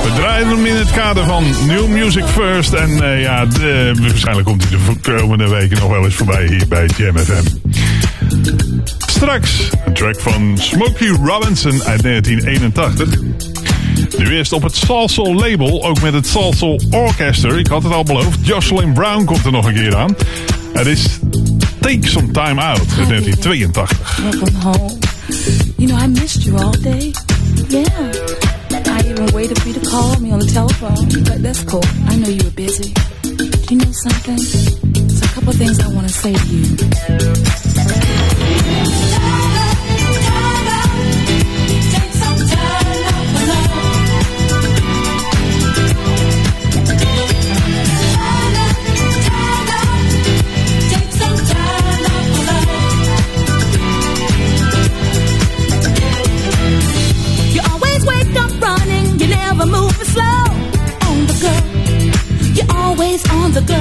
We 0.03 0.13
draaien 0.15 0.49
hem 0.49 0.67
in 0.67 0.77
het 0.77 0.91
kader 0.91 1.25
van 1.25 1.45
New 1.67 1.87
Music 1.87 2.25
First. 2.25 2.73
En 2.73 3.03
eh, 3.03 3.23
ja, 3.23 3.47
de, 3.47 3.95
waarschijnlijk 4.01 4.47
komt 4.47 4.65
hij 4.69 4.79
de 5.03 5.17
komende 5.17 5.49
weken 5.49 5.79
nog 5.79 5.91
wel 5.91 6.05
eens 6.05 6.15
voorbij 6.15 6.47
hier 6.47 6.69
bij 6.69 6.89
JMFM. 6.97 7.45
Straks 9.07 9.71
een 9.85 9.95
track 9.95 10.21
van 10.21 10.59
Smokey 10.59 11.09
Robinson 11.09 11.83
uit 11.85 12.03
1981. 12.03 13.21
Nu 14.19 14.37
eerst 14.37 14.53
op 14.53 14.63
het 14.63 14.77
salsa 14.77 15.23
label, 15.23 15.85
ook 15.85 16.01
met 16.01 16.13
het 16.13 16.27
salsa 16.27 16.77
Orchester. 16.91 17.59
Ik 17.59 17.67
had 17.67 17.83
het 17.83 17.93
al 17.93 18.03
beloofd, 18.03 18.39
Jocelyn 18.47 18.93
Brown 18.93 19.25
komt 19.25 19.45
er 19.45 19.53
nog 19.53 19.67
een 19.67 19.75
keer 19.75 19.97
aan. 19.97 20.17
Het 20.79 20.87
is 20.87 21.19
Take 21.81 22.09
Some 22.09 22.31
Time 22.31 22.61
Out 22.61 22.79
uit 22.79 23.09
1982. 23.09 23.91
Welcome 24.23 24.59
home. 24.59 24.99
You 25.77 25.89
know, 25.89 26.05
I 26.05 26.07
missed 26.07 26.45
you 26.45 26.57
all 26.57 26.71
day. 26.71 27.13
Yeah. 27.69 27.89
I 28.71 29.11
even 29.11 29.33
waited 29.33 29.59
for 29.59 29.69
you 29.69 29.75
to 29.75 29.91
call 29.91 30.21
me 30.21 30.33
on 30.33 30.39
the 30.39 30.47
telephone. 30.53 31.09
But 31.25 31.43
that's 31.43 31.65
cool. 31.65 31.83
I 32.09 32.17
know 32.17 32.29
you 32.29 32.45
were 32.45 32.55
busy. 32.55 32.93
Do 33.23 33.75
you 33.75 33.77
know 33.77 33.93
something? 33.93 34.39
There's 34.93 35.23
a 35.23 35.29
couple 35.35 35.53
things 35.53 35.81
I 35.81 35.89
want 35.89 36.07
to 36.07 36.13
say 36.15 36.33
to 36.33 36.47
you. 36.47 36.77
on 63.49 63.55
the 63.55 63.61
go. 63.73 63.81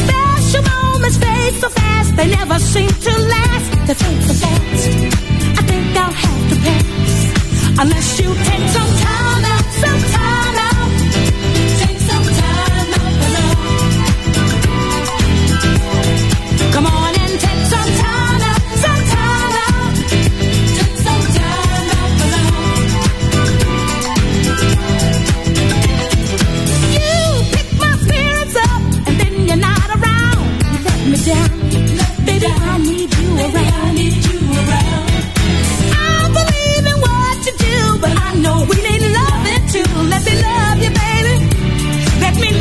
Special 0.00 0.62
moments 0.72 1.16
fade 1.18 1.54
so 1.60 1.68
fast, 1.68 2.16
they 2.16 2.28
never 2.28 2.58
seem 2.58 2.88
to 2.88 3.12
last. 3.34 3.68
They 3.86 3.94
fade 3.94 4.22
so 4.28 4.34
fast. 4.42 4.88
I 5.58 5.62
think 5.68 5.96
I'll 5.96 6.16
have 6.24 6.42
to 6.50 6.56
pass 6.66 7.20
unless 7.82 8.20
you 8.20 8.28
take 8.48 8.68
some 8.76 8.92
time 9.06 9.44
out. 9.54 9.66
Some 9.82 10.11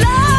love. 0.03 0.30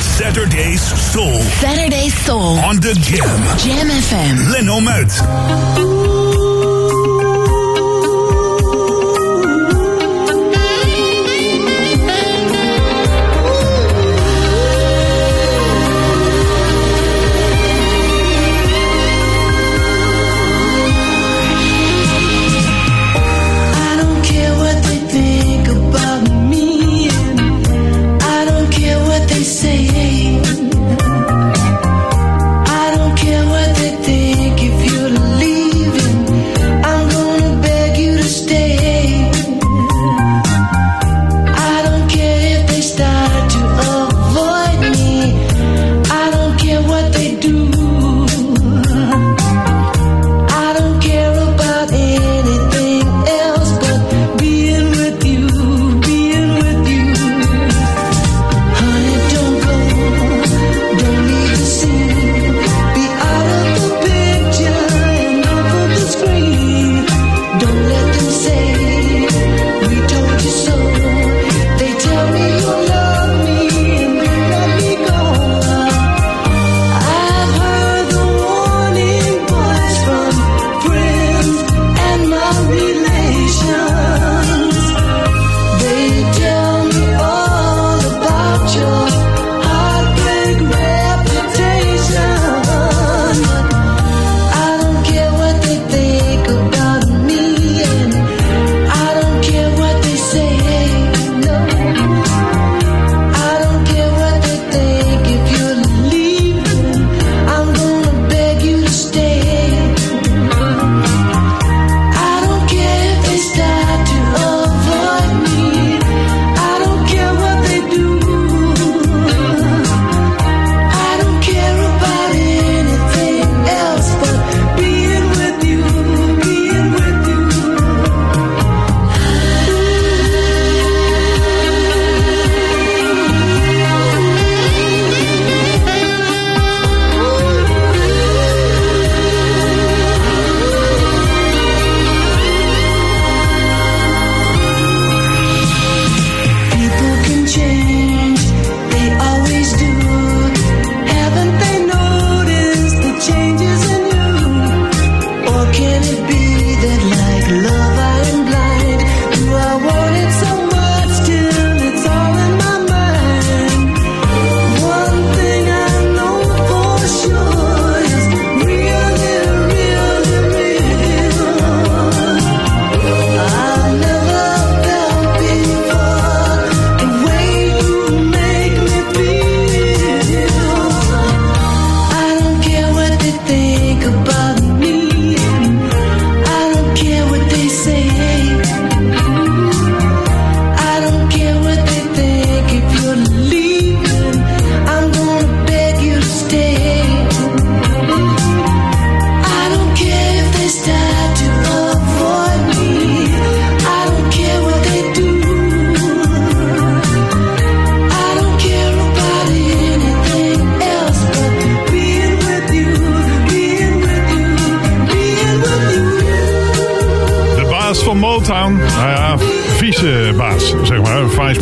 Saturday's 0.00 0.82
Soul. 1.12 1.40
Saturday's 1.60 2.14
Soul. 2.24 2.58
On 2.60 2.76
the 2.76 2.94
Jam. 2.94 3.58
Jam 3.58 3.88
FM. 3.88 4.52
Leno 4.52 4.80
Muit. 4.80 6.49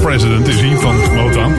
president 0.08 0.48
is 0.48 0.60
hij 0.60 0.76
van 0.76 0.96
Motown. 1.14 1.54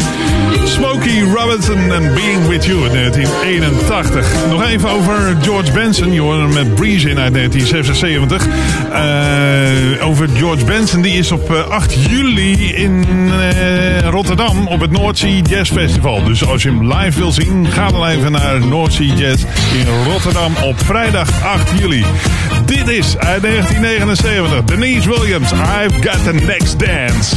Smokey 0.63 1.21
Robinson 1.21 1.91
and 1.91 2.13
Being 2.13 2.47
With 2.47 2.65
You 2.65 2.85
in 2.85 2.93
1981. 2.93 4.27
Nog 4.49 4.63
even 4.63 4.89
over 4.89 5.37
George 5.41 5.71
Benson. 5.71 6.13
Je 6.13 6.21
hoorde 6.21 6.41
hem 6.41 6.53
met 6.53 6.75
Breeze 6.75 7.09
in 7.09 7.19
uit 7.19 7.33
1976. 7.33 8.47
Eh, 8.91 10.07
over 10.07 10.29
George 10.33 10.65
Benson. 10.65 11.01
Die 11.01 11.17
is 11.17 11.31
op 11.31 11.53
eh, 11.53 11.67
8 11.67 11.93
juli 12.09 12.73
in 12.73 13.05
eh, 13.31 13.99
Rotterdam 14.09 14.67
op 14.67 14.79
het 14.79 14.91
Noordzee 14.91 15.41
Jazz 15.41 15.71
Festival. 15.71 16.23
Dus 16.23 16.45
als 16.45 16.63
je 16.63 16.69
hem 16.69 16.93
live 16.93 17.19
wil 17.19 17.31
zien, 17.31 17.67
ga 17.71 17.87
dan 17.87 18.07
even 18.07 18.31
naar 18.31 18.65
Noordzee 18.65 19.13
Jazz 19.13 19.43
in 19.73 20.11
Rotterdam 20.11 20.53
op 20.63 20.79
vrijdag 20.85 21.43
8 21.43 21.71
juli. 21.79 22.05
Dit 22.65 22.87
is 22.87 23.17
uit 23.17 23.41
1979 23.41 24.63
Denise 24.63 25.09
Williams. 25.09 25.51
I've 25.51 26.09
got 26.09 26.23
the 26.23 26.33
next 26.33 26.79
dance. 26.79 27.35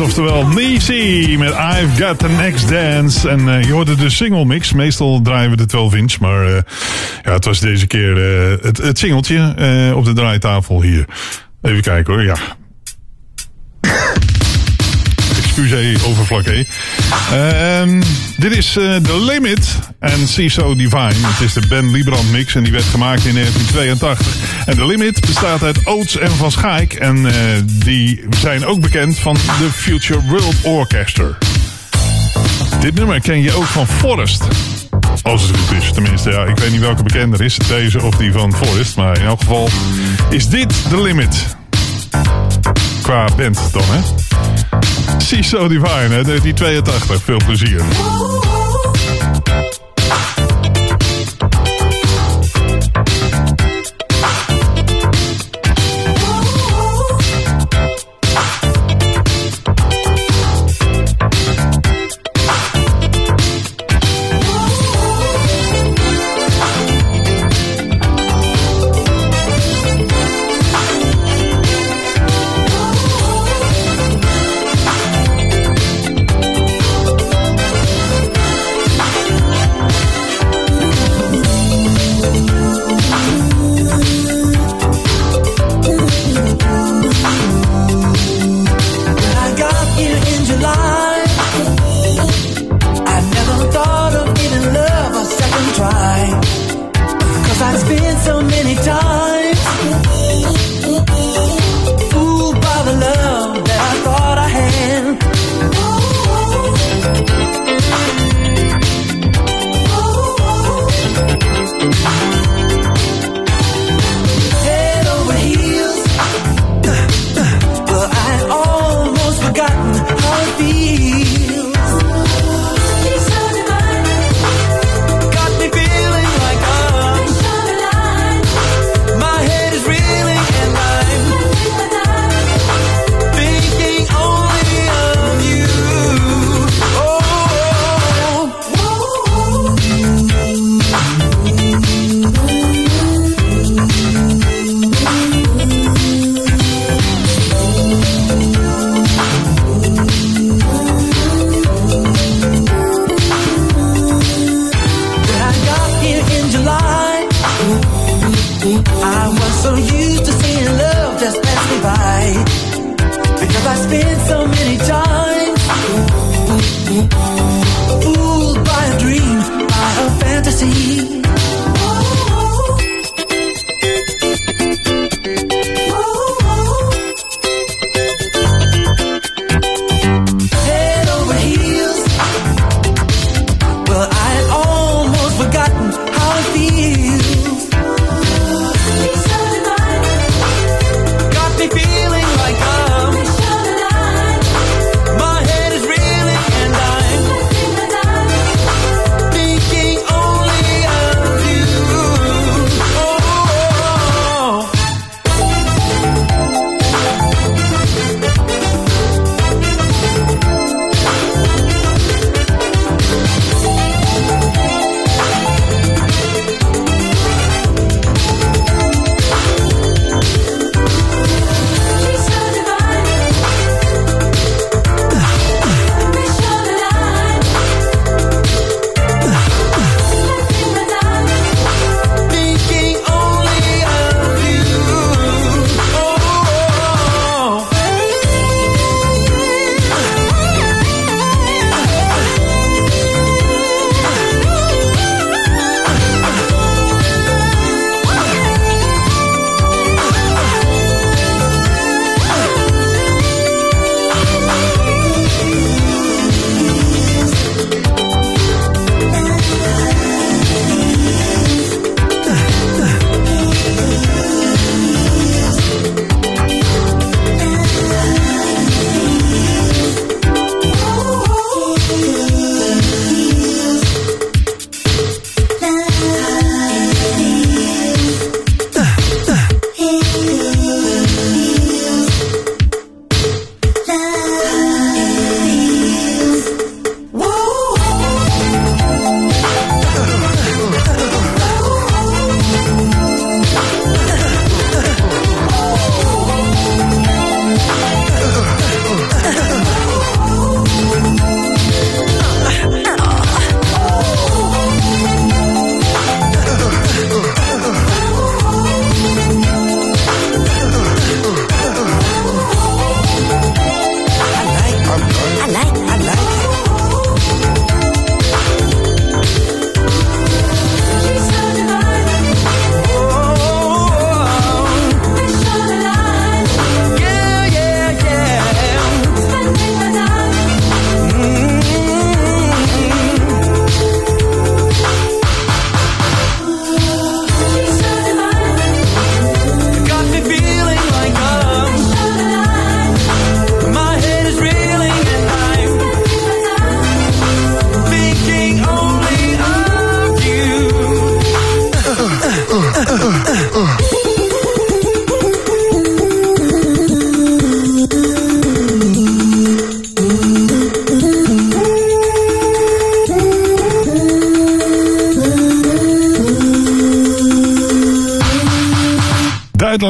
Oftewel 0.00 0.46
Niecy 0.46 1.36
met 1.38 1.52
I've 1.52 2.04
Got 2.04 2.18
the 2.18 2.28
Next 2.28 2.68
Dance. 2.68 3.28
En 3.28 3.48
eh, 3.48 3.64
je 3.64 3.72
hoorde 3.72 3.94
de 3.94 4.10
single 4.10 4.44
mix. 4.44 4.72
Meestal 4.72 5.20
draaien 5.22 5.50
we 5.50 5.56
de 5.56 5.66
12 5.66 5.94
inch, 5.94 6.18
maar 6.20 6.46
eh, 6.46 6.62
ja, 7.22 7.32
het 7.32 7.44
was 7.44 7.60
deze 7.60 7.86
keer 7.86 8.16
eh, 8.16 8.64
het, 8.64 8.76
het 8.76 8.98
singeltje 8.98 9.92
op 9.96 10.04
de 10.04 10.12
draaitafel 10.12 10.82
hier. 10.82 11.04
Even 11.62 11.82
kijken 11.82 12.12
hoor, 12.12 12.22
ja. 12.22 12.36
Excuseer, 15.56 16.44
hé. 16.44 16.64
Ehm, 17.30 18.02
dit 18.36 18.56
is 18.56 18.76
eh 18.76 18.96
The 18.96 19.24
Limit 19.24 19.78
en 19.98 20.28
See 20.28 20.48
So 20.48 20.76
Divine. 20.76 21.12
Het 21.14 21.40
is 21.40 21.52
de 21.52 21.66
Ben 21.68 21.90
Liebrand 21.90 22.32
mix 22.32 22.54
en 22.54 22.62
die 22.62 22.72
werd 22.72 22.84
gemaakt 22.84 23.24
in 23.24 23.34
1982. 23.34 24.26
En 24.66 24.76
The 24.76 24.86
Limit 24.86 25.20
bestaat 25.20 25.62
uit 25.62 25.86
Oates 25.86 26.18
en 26.18 26.30
Van 26.30 26.50
Schaik. 26.50 26.92
En 26.92 27.26
eh, 27.26 27.34
die 27.66 28.24
zijn 28.40 28.66
ook 28.66 28.80
bekend 28.80 29.18
van 29.18 29.34
de 29.34 29.68
Future 29.72 30.20
World 30.22 30.54
Orchestra. 30.62 31.28
Dit 32.80 32.94
nummer 32.94 33.20
ken 33.20 33.42
je 33.42 33.52
ook 33.52 33.64
van 33.64 33.86
Forrest. 33.86 34.42
Als 35.22 35.42
het 35.42 35.56
goed 35.56 35.82
is, 35.82 35.92
tenminste. 35.92 36.30
Ja, 36.30 36.44
ik 36.44 36.58
weet 36.58 36.70
niet 36.70 36.80
welke 36.80 37.02
bekender 37.02 37.40
is, 37.40 37.56
deze 37.56 38.02
of 38.02 38.16
die 38.16 38.32
van 38.32 38.54
Forrest. 38.54 38.96
Maar 38.96 39.18
in 39.18 39.24
elk 39.24 39.40
geval 39.40 39.68
is 40.30 40.48
dit 40.48 40.74
The 40.88 41.02
Limit. 41.02 41.56
Qua 43.02 43.28
band 43.36 43.60
dan, 43.72 43.84
hè? 43.86 44.00
See 45.18 45.42
So 45.42 45.68
Divine, 45.68 46.08
hè? 46.08 46.22
1982. 46.22 47.20
Veel 47.24 47.40
plezier. 47.46 47.82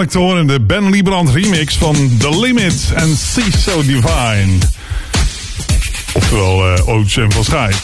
Te 0.08 0.18
horen 0.18 0.46
de 0.46 0.60
Ben 0.60 0.90
Liebrand 0.90 1.30
remix 1.30 1.76
van 1.76 2.16
The 2.18 2.40
Limit 2.40 2.92
en 2.94 3.16
See 3.16 3.44
So 3.58 3.82
Divine. 3.82 4.58
Oftewel 6.12 6.72
uh, 6.72 6.88
Oots 6.88 7.16
en 7.16 7.32
van 7.32 7.44
Schaik. 7.44 7.74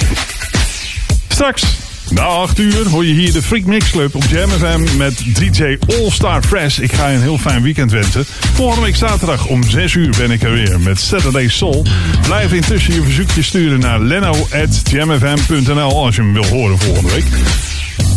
Straks, 1.28 1.62
na 2.08 2.22
8 2.22 2.58
uur, 2.58 2.88
hoor 2.88 3.06
je 3.06 3.12
hier 3.12 3.32
de 3.32 3.42
Freak 3.42 3.64
Mix 3.64 3.90
Club 3.90 4.14
op 4.14 4.24
Jam 4.24 4.50
FM 4.50 4.96
met 4.96 5.34
DJ 5.34 5.76
All 5.86 6.10
Star 6.10 6.42
Fresh. 6.42 6.78
Ik 6.78 6.92
ga 6.92 7.08
je 7.08 7.14
een 7.14 7.22
heel 7.22 7.38
fijn 7.38 7.62
weekend 7.62 7.90
wensen. 7.90 8.24
Volgende 8.54 8.84
week 8.84 8.96
zaterdag 8.96 9.46
om 9.46 9.62
6 9.62 9.94
uur 9.94 10.14
ben 10.18 10.30
ik 10.30 10.42
er 10.42 10.52
weer 10.52 10.80
met 10.80 11.00
Saturday 11.00 11.48
Soul. 11.48 11.86
Blijf 12.22 12.52
intussen 12.52 12.94
je 12.94 13.02
verzoekje 13.02 13.42
sturen 13.42 13.80
naar 13.80 14.00
leno.jamfm.nl 14.00 16.04
als 16.04 16.16
je 16.16 16.22
hem 16.22 16.32
wil 16.32 16.46
horen 16.46 16.78
volgende 16.78 17.10
week. 17.10 17.24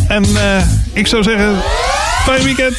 En 0.08 0.24
uh, 0.24 0.62
ik 0.92 1.06
zou 1.06 1.22
zeggen, 1.22 1.62
fijn 2.24 2.42
weekend. 2.42 2.76